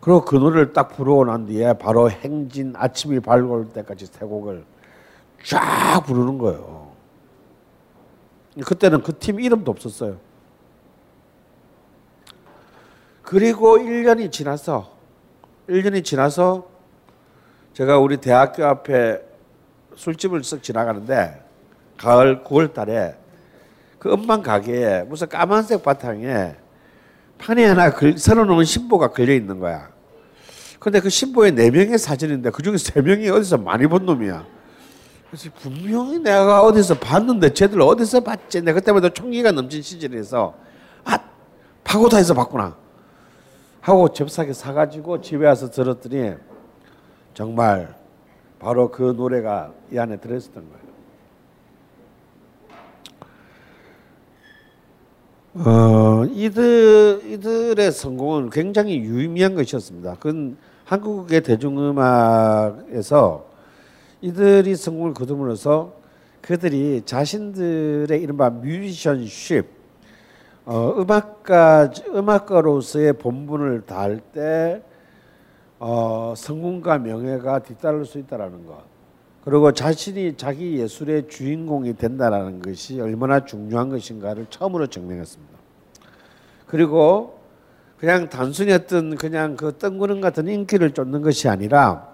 그리고 0.01 0.25
그 0.25 0.37
노래를 0.37 0.73
딱 0.73 0.89
부르고 0.89 1.27
난 1.27 1.45
뒤에 1.45 1.75
바로 1.75 2.11
행진 2.11 2.73
아침이 2.75 3.21
밝을 3.21 3.69
때까지 3.75 4.07
세 4.07 4.25
곡을 4.25 4.65
쫙 5.45 6.03
부르는 6.07 6.39
거예요. 6.39 6.93
그때는 8.65 9.03
그 9.03 9.13
팀 9.19 9.41
이름도 9.41 9.71
없었어요. 9.71 10.19
그리고 13.23 13.79
1년이 13.79 14.31
지나서 14.31 14.93
1년이 15.69 16.05
지나서 16.05 16.69
제가 17.73 17.99
우리 17.99 18.19
대학교 18.19 18.65
앞에 18.65 19.21
술집을 19.97 20.41
쓱 20.43 20.63
지나가는데 20.63 21.43
가을 21.97 22.45
9월 22.45 22.73
달에 22.73 23.17
그 23.99 24.13
음반 24.13 24.43
가게에 24.43 25.03
무슨 25.05 25.29
까만색 25.29 25.83
바탕에 25.83 26.57
판에 27.39 27.65
하나 27.65 27.91
글, 27.91 28.17
서놓은 28.19 28.65
신보가 28.65 29.09
걸려 29.09 29.33
있는 29.33 29.59
거야. 29.59 29.89
근데 30.79 31.01
그 31.01 31.09
신보에 31.09 31.51
네 31.51 31.71
명의 31.71 31.99
사진인데 31.99 32.51
그 32.51 32.63
중에 32.63 32.77
세 32.77 33.01
명이 33.01 33.29
어디서 33.31 33.59
많이 33.59 33.87
본 33.87 34.05
놈이야. 34.05 34.47
그래서 35.35 35.51
분명히 35.59 36.21
내가 36.21 36.63
어디서 36.63 37.01
봤는데 37.01 37.55
쟤들 37.55 37.83
어디서 37.83 38.21
봤지? 38.21 38.63
내가 38.63 38.79
그때마다 38.79 39.09
총기가 39.09 39.51
넘친 39.51 39.83
시절에서 39.83 40.55
아 41.05 41.19
파고다에서 41.83 42.35
봤구나. 42.35 42.77
하고 43.81 44.13
접사게 44.13 44.53
사가지고 44.53 45.23
집에 45.23 45.45
와서 45.45 45.69
들었더니 45.71 46.35
정말 47.35 47.97
바로 48.61 48.93
그 48.93 49.13
노래가 49.17 49.73
이 49.91 49.99
안에 49.99 50.19
들어있었던 50.19 50.65
거예요. 50.71 50.85
어, 55.67 56.25
이들, 56.27 57.23
이들의 57.27 57.91
성공은 57.91 58.51
굉장히 58.51 58.99
유의미한 58.99 59.57
것이었습니다. 59.57 60.15
그건 60.21 60.57
한국의 60.85 61.43
대중음악에서 61.43 62.75
이들이 64.25 64.75
성공을 64.75 65.13
거둠으로써 65.13 65.93
그들이 66.41 67.03
자신들의 67.05 68.23
이른바 68.23 68.49
뮤지션십, 68.49 69.67
어, 70.65 70.95
음악가, 70.97 71.91
음악가로서의 72.09 73.13
본분을 73.15 73.83
다할 73.83 74.21
때 74.21 74.83
어, 75.79 76.33
성공과 76.35 77.01
명예가 77.01 77.59
뒤따를 77.59 78.07
수 78.07 78.19
있다라는 78.19 78.65
것. 78.65 78.83
그리고 79.45 79.73
자신이 79.73 80.39
자기 80.39 80.79
예술의 80.79 81.29
주인공이 81.29 81.95
된다라는 81.99 82.63
것이 82.63 82.99
얼마나 83.03 83.45
중요한 83.45 83.91
것인가를 83.91 84.47
처음으로 84.49 84.87
증명했습니다. 84.87 85.53
그리고 86.67 87.41
그냥 87.99 88.31
단순히 88.31 88.73
어떤 88.73 89.17
그냥 89.17 89.55
그 89.55 89.77
뜬구름 89.77 90.23
같은 90.23 90.49
인기를 90.49 90.93
쫓는 90.93 91.21
것이 91.21 91.47
아니라 91.47 92.14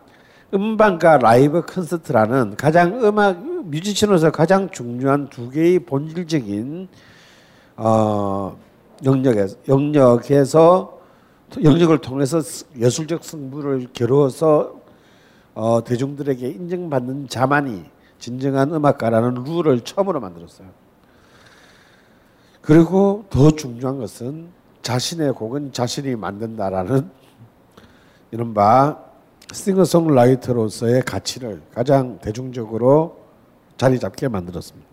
음반과 0.52 1.18
라이브 1.18 1.62
콘서트라는 1.62 2.56
가장 2.56 3.04
음악 3.04 3.44
뮤지션으로서 3.66 4.30
가장 4.30 4.68
중요한 4.70 5.28
두 5.28 5.48
개의 5.50 5.80
본질적인 5.80 6.88
어, 7.76 8.58
영역에서 9.04 9.56
영역에서 9.68 10.98
영역을 11.62 11.98
통해서 11.98 12.40
예술적 12.76 13.24
승부를 13.24 13.88
겨루어서 13.92 14.80
어, 15.54 15.82
대중들에게 15.84 16.48
인정받는 16.48 17.28
자만이 17.28 17.84
진정한 18.18 18.72
음악가라는 18.72 19.44
룰을 19.44 19.80
처음으로 19.80 20.20
만들었어요. 20.20 20.68
그리고 22.60 23.24
더 23.30 23.50
중요한 23.50 23.98
것은 23.98 24.48
자신의 24.82 25.32
곡은 25.32 25.72
자신이 25.72 26.16
만든다라는 26.16 27.10
이른바 28.30 29.09
싱어송라이터로서의 29.52 31.02
가치를 31.02 31.62
가장 31.74 32.18
대중적으로 32.18 33.18
자리 33.76 33.98
잡게 33.98 34.28
만들었습니다. 34.28 34.88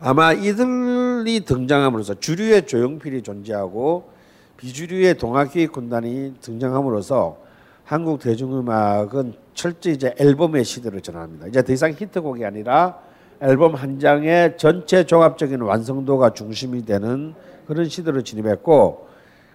아마 0.00 0.32
이들이 0.32 1.40
등장함으로써 1.44 2.14
주류의 2.14 2.66
조용필이 2.66 3.22
존재하고 3.22 4.10
비주류의 4.56 5.18
동학기 5.18 5.66
군단이 5.66 6.34
등장함으로써 6.40 7.38
한국 7.84 8.20
대중음악은 8.20 9.34
철저히 9.54 9.94
이제 9.94 10.14
앨범의 10.18 10.64
시대를 10.64 11.00
전합니다. 11.00 11.46
이제 11.46 11.62
더 11.62 11.72
이상 11.72 11.92
히트곡이 11.92 12.44
아니라 12.44 12.98
앨범 13.40 13.74
한 13.74 13.98
장의 13.98 14.56
전체 14.58 15.04
종합적인 15.04 15.60
완성도가 15.60 16.30
중심이 16.34 16.84
되는 16.84 17.34
그런 17.66 17.88
시대로 17.88 18.22
진입했고 18.22 19.07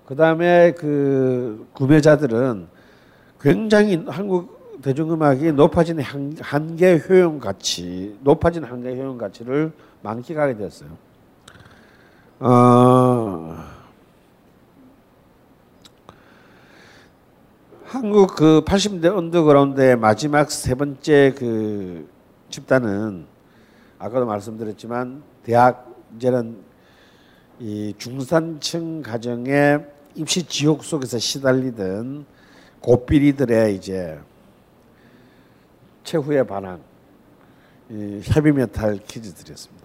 그 0.05 0.15
다음에 0.15 0.73
그 0.73 1.67
구매자들은 1.73 2.67
굉장히 3.39 4.03
한국 4.07 4.81
대중음악이 4.81 5.53
높아진 5.53 5.99
한, 6.01 6.35
한계 6.41 7.01
효용 7.07 7.39
가치, 7.39 8.17
높아진 8.21 8.63
한계 8.63 8.95
효용 8.95 9.17
가치를 9.17 9.71
만끽하게 10.01 10.57
됐어요. 10.57 10.89
어, 12.39 13.55
한국 17.85 18.35
그 18.35 18.63
80대 18.65 19.15
언더그라운드의 19.15 19.95
마지막 19.95 20.51
세 20.51 20.75
번째 20.75 21.33
그 21.37 22.09
집단은 22.49 23.25
아까도 23.99 24.25
말씀드렸지만 24.25 25.23
대학 25.43 25.95
이제는 26.17 26.57
이 27.59 27.93
중산층 27.97 29.01
가정의 29.01 29.92
입시 30.15 30.43
지옥 30.43 30.83
속에서 30.83 31.17
시달리던 31.17 32.25
고삐리들의 32.81 33.75
이제 33.75 34.19
최후의 36.03 36.45
반항 36.45 36.81
이 37.89 38.21
헤비메탈 38.35 38.99
키즈들이었습니다. 39.07 39.82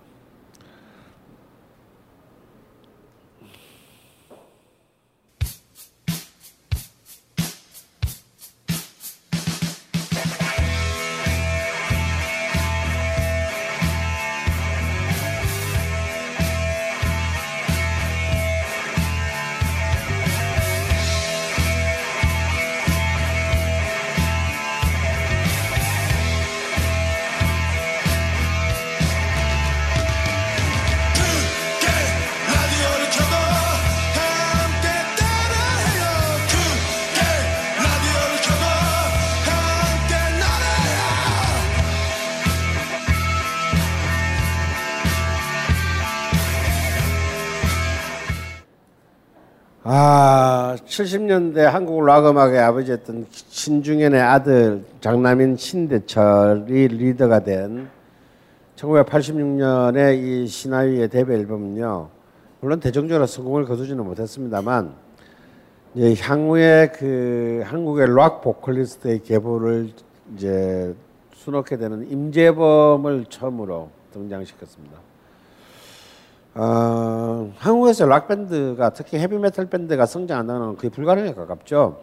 70년대 50.98 51.58
한국 51.58 52.04
락 52.04 52.26
음악의 52.26 52.58
아버지였던 52.58 53.26
신중현의 53.30 54.20
아들 54.20 54.84
장남인 55.00 55.56
신대철이 55.56 56.88
리더가 56.88 57.40
된 57.40 57.88
1986년에 58.74 60.18
이 60.20 60.46
신하위의 60.48 61.08
데뷔 61.08 61.34
앨범은요. 61.34 62.08
물론 62.60 62.80
대중적으로 62.80 63.26
성공을 63.26 63.64
거두지는 63.66 64.04
못했습니다만 64.04 64.92
이제 65.94 66.20
향후에 66.20 66.90
그 66.96 67.62
한국의 67.64 68.14
락 68.16 68.42
보컬리스트의 68.42 69.22
계보를 69.22 69.90
이제 70.34 70.94
수놓게 71.34 71.76
되는 71.76 72.10
임재범을 72.10 73.26
처음으로 73.28 73.90
등장시켰습니다. 74.12 75.07
어, 76.60 77.52
한국에서 77.56 78.04
락 78.06 78.26
밴드가 78.26 78.90
특히 78.90 79.16
헤비 79.18 79.38
메탈 79.38 79.66
밴드가 79.66 80.06
성장한다는 80.06 80.60
건 80.60 80.76
거의 80.76 80.90
불가능에 80.90 81.32
가깝죠. 81.34 82.00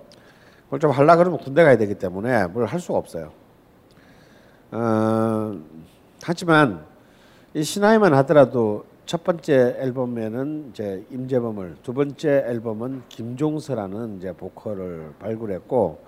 그걸 0.65 0.79
좀 0.79 0.91
하려 0.91 1.17
그러면 1.17 1.39
군대 1.39 1.61
가야 1.65 1.75
되기 1.77 1.95
때문에 1.95 2.47
뭘 2.47 2.65
할 2.65 2.79
수가 2.79 2.97
없어요. 2.97 3.31
어, 4.71 5.59
하지만 6.23 6.85
이 7.53 7.63
시나위만 7.63 8.13
하더라도 8.13 8.85
첫 9.05 9.25
번째 9.25 9.75
앨범에는 9.77 10.69
이제 10.71 11.05
임재범을 11.11 11.75
두 11.83 11.93
번째 11.93 12.45
앨범은 12.47 13.03
김종서라는 13.09 14.17
이제 14.17 14.31
보컬을 14.31 15.11
발굴했고 15.19 15.99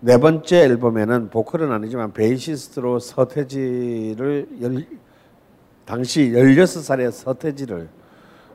네 0.00 0.16
번째 0.18 0.62
앨범에는 0.62 1.28
보컬은 1.28 1.70
아니지만 1.70 2.12
베이시스트로 2.14 2.98
서태지를 3.00 4.48
열, 4.62 4.86
당시 5.84 6.30
16살의 6.30 7.10
서태지를 7.10 7.88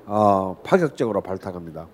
어, 0.06 0.58
파격적으로 0.64 1.22
발탁합니다. 1.22 1.88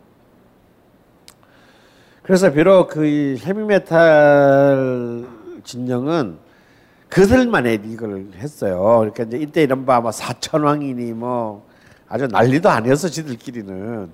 그래서 2.21 2.51
비록 2.51 2.89
그 2.89 3.38
헤비메탈 3.43 5.25
진영은 5.63 6.38
그들만의 7.09 7.77
리그를 7.79 8.31
했어요. 8.36 8.81
그러니까 8.99 9.23
이제 9.23 9.38
이때 9.38 9.63
이른바 9.63 9.99
뭐 9.99 10.11
사천왕이니 10.11 11.13
뭐 11.13 11.67
아주 12.07 12.27
난리도 12.27 12.69
아니었어 12.69 13.09
지들끼리는. 13.09 14.09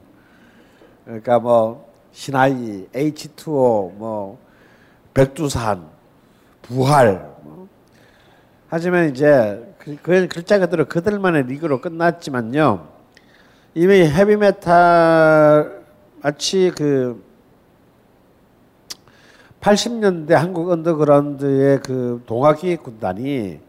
그러니까 1.06 1.40
뭐 1.40 1.90
신하이, 2.12 2.88
H2O, 2.94 3.94
뭐 3.94 4.40
백두산, 5.14 5.88
부활. 6.62 7.36
뭐. 7.44 7.68
하지만 8.68 9.10
이제 9.10 9.69
그, 9.80 9.98
그 10.02 10.28
글자 10.28 10.60
그대로 10.60 10.86
그들만의 10.86 11.44
리그로 11.48 11.80
끝났지만요. 11.82 12.88
이미 13.76 14.02
헤비메탈 14.02 15.84
마치 16.22 16.72
그 16.76 17.24
80년대 19.62 20.32
한국 20.32 20.70
언더그라운드의 20.70 21.80
그 21.82 22.22
동아기획 22.26 22.84
군단이 22.84 23.60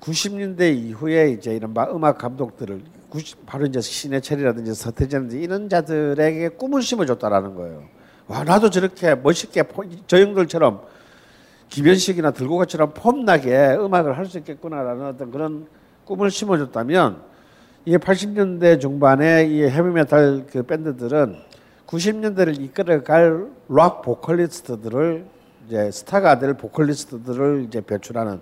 90년대 0.00 0.76
이후에 0.76 1.30
이제 1.30 1.54
이른바 1.54 1.88
음악 1.90 2.18
감독들을 2.18 2.82
90, 3.10 3.46
바로 3.46 3.64
이제 3.66 3.80
신해철이라든지 3.80 4.74
서태지라든지 4.74 5.40
이런 5.40 5.68
자들에게 5.68 6.48
꿈을 6.50 6.82
심어줬다라는 6.82 7.54
거예요. 7.54 7.84
와 8.26 8.42
나도 8.42 8.70
저렇게 8.70 9.14
멋있게 9.14 9.62
포- 9.64 9.84
저 10.06 10.18
형들처럼 10.18 10.82
김현식이나 11.74 12.30
들고가처럼 12.30 12.92
폼나게 12.94 13.76
음악을 13.80 14.16
할 14.16 14.26
수 14.26 14.38
있겠구나라는 14.38 15.06
어떤 15.06 15.32
그런 15.32 15.66
꿈을 16.04 16.30
심어줬다면 16.30 17.20
이게 17.84 17.98
80년대 17.98 18.80
중반에 18.80 19.46
이 19.46 19.62
헤비메탈 19.64 20.46
그 20.48 20.62
밴드들은 20.62 21.36
90년대를 21.88 22.60
이끌어갈 22.60 23.48
락 23.68 24.02
보컬리스트들을 24.02 25.26
이제 25.66 25.90
스타가 25.90 26.38
될 26.38 26.54
보컬리스트들을 26.54 27.64
이제 27.66 27.80
배출하는 27.80 28.40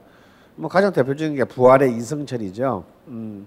뭐 0.56 0.68
가장 0.68 0.92
대표적인 0.92 1.34
게 1.34 1.44
부활의 1.44 1.96
이승철이죠. 1.96 2.84
음, 3.08 3.46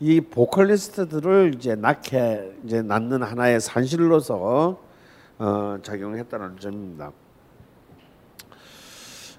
이 0.00 0.22
보컬리스트들을 0.22 1.52
이제 1.54 1.74
낳게 1.74 2.54
이제 2.64 2.80
낳는 2.80 3.22
하나의 3.22 3.60
산실로서 3.60 4.80
어, 5.38 5.78
작용했다는 5.82 6.58
점입니다. 6.58 7.12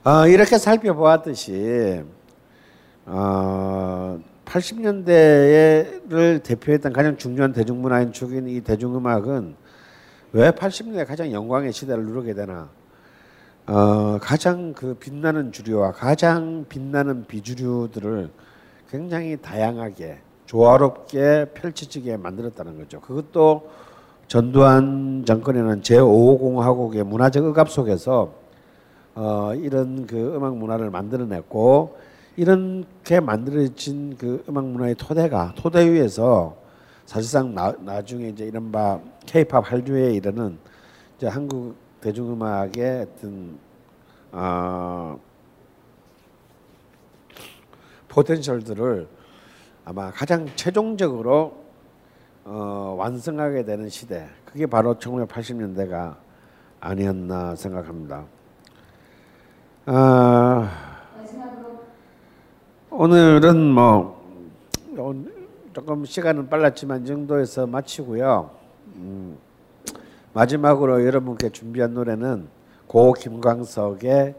어, 0.06 0.28
이렇게 0.28 0.58
살펴보았듯이 0.58 2.04
어, 3.06 4.18
80년대를 4.45 6.41
대표했던 6.41 6.93
가장 6.93 7.18
중요한 7.18 7.52
대중문화인 7.52 8.14
축인 8.14 8.47
이 8.47 8.62
대중음악은 8.62 9.56
왜 10.32 10.52
80년대 10.52 11.06
가장 11.06 11.34
영광의 11.34 11.74
시대를 11.74 12.06
누르게 12.06 12.34
되나? 12.34 12.70
어, 13.68 14.18
가장 14.22 14.74
그 14.74 14.93
빛나는 14.93 15.52
주류와 15.52 15.91
가장 15.91 16.66
빛나는 16.70 17.26
비주류들을 17.28 18.30
굉장히 18.89 19.36
다양하게 19.36 20.20
조화롭게 20.45 21.47
펼쳐지게 21.54 22.16
만들었다는 22.16 22.78
거죠. 22.78 23.02
그것도 23.02 23.70
전두환 24.30 25.26
정권에는 25.26 25.82
제5공화국의 25.82 27.04
문화적 27.04 27.43
억압 27.43 27.70
속에서 27.70 28.39
어, 29.22 29.54
이런 29.54 30.08
그 30.08 30.34
음악 30.34 30.56
문화를 30.56 30.90
만들어냈고 30.90 31.98
이렇게 32.38 33.20
만들어진 33.20 34.16
그 34.18 34.46
음악 34.48 34.66
문화의 34.68 34.96
토대가 34.96 35.54
토대 35.58 35.92
위에서 35.92 36.56
사실상 37.06 37.54
나, 37.54 37.74
나중에 37.80 38.30
이제 38.30 38.46
이른바 38.46 38.98
K-팝 39.26 39.70
한류에 39.70 40.14
이르는 40.14 40.58
이제 41.18 41.28
한국 41.28 41.76
대중음악의 42.00 43.08
어떤 43.18 43.60
어, 44.32 45.20
포텐셜들을 48.08 49.06
아마 49.84 50.12
가장 50.12 50.48
최종적으로 50.56 51.58
어, 52.46 52.96
완성하게 52.98 53.66
되는 53.66 53.90
시대 53.90 54.30
그게 54.46 54.66
바로 54.66 54.96
1980년대가 54.96 56.16
아니었나 56.80 57.58
생각합니다. 57.58 58.39
아, 59.86 60.70
오늘은 62.90 63.72
뭐 63.72 64.20
조금 65.74 66.06
시간은 66.06 66.50
빨랐지만 66.50 67.04
이 67.04 67.06
정도에서 67.06 67.66
마치고요. 67.66 68.52
음, 68.96 69.38
마지막으로 70.34 71.06
여러분께 71.06 71.50
준비한 71.50 71.94
노래는 71.94 72.48
고 72.88 73.14
김광석의 73.14 74.36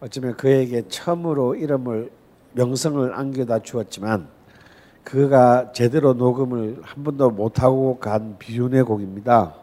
어쩌면 0.00 0.36
그에게 0.36 0.86
처음으로 0.88 1.56
이름을 1.56 2.10
명성을 2.52 3.14
안겨다 3.14 3.60
주었지만 3.60 4.28
그가 5.02 5.72
제대로 5.72 6.14
녹음을 6.14 6.80
한 6.82 7.04
번도 7.04 7.30
못하고 7.30 7.98
간 7.98 8.36
비운의 8.38 8.84
곡입니다. 8.84 9.54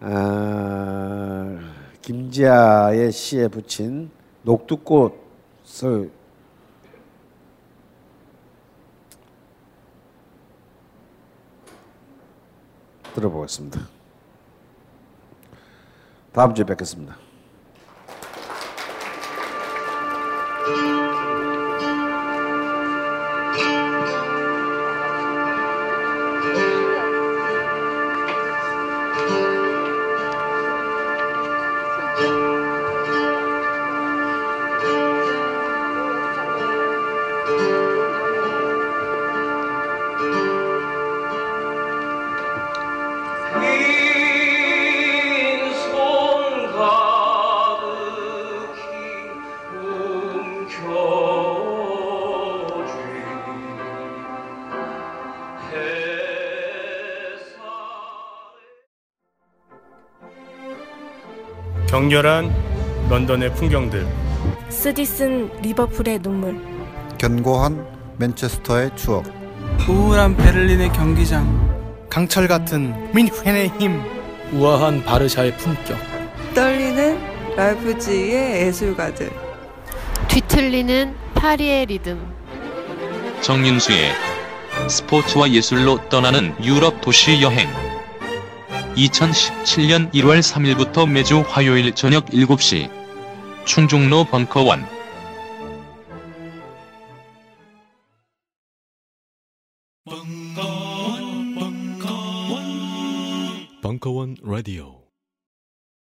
아, 0.00 1.58
김지아의 2.04 3.12
시에 3.12 3.48
붙인 3.48 4.10
녹두꽃을 4.42 6.10
들어보겠습니다. 13.14 13.80
다음 16.34 16.54
주에 16.54 16.66
뵙겠습니다. 16.66 17.16
격렬한 62.14 63.08
런던의 63.08 63.52
풍경들 63.56 64.06
쓰디쓴 64.68 65.50
리버풀의 65.62 66.20
눈물 66.20 66.56
견고한 67.18 67.84
맨체스터의 68.18 68.92
추억 68.94 69.24
우울한 69.88 70.36
베를린의 70.36 70.92
경기장 70.92 72.06
강철 72.08 72.46
같은 72.46 73.12
민헨의 73.12 73.72
힘 73.80 74.00
우아한 74.52 75.02
바르샤의 75.02 75.56
품격. 75.56 75.98
떨리는 76.54 77.56
라이프지히의 77.56 78.66
예술가들. 78.68 79.32
뒤틀리는 80.28 81.16
파리의 81.34 81.86
리듬. 81.86 82.20
정윤수의 83.40 84.12
스포츠와 84.88 85.50
예술로 85.50 86.08
떠나는 86.08 86.54
유럽 86.62 87.00
도시 87.00 87.42
여행. 87.42 87.68
2017년 88.96 90.10
1월 90.12 90.40
3일부터 90.40 91.08
매주 91.08 91.44
화요일 91.48 91.94
저녁 91.94 92.26
7시. 92.26 92.90
충중로 93.64 94.24
벙커원 94.24 94.86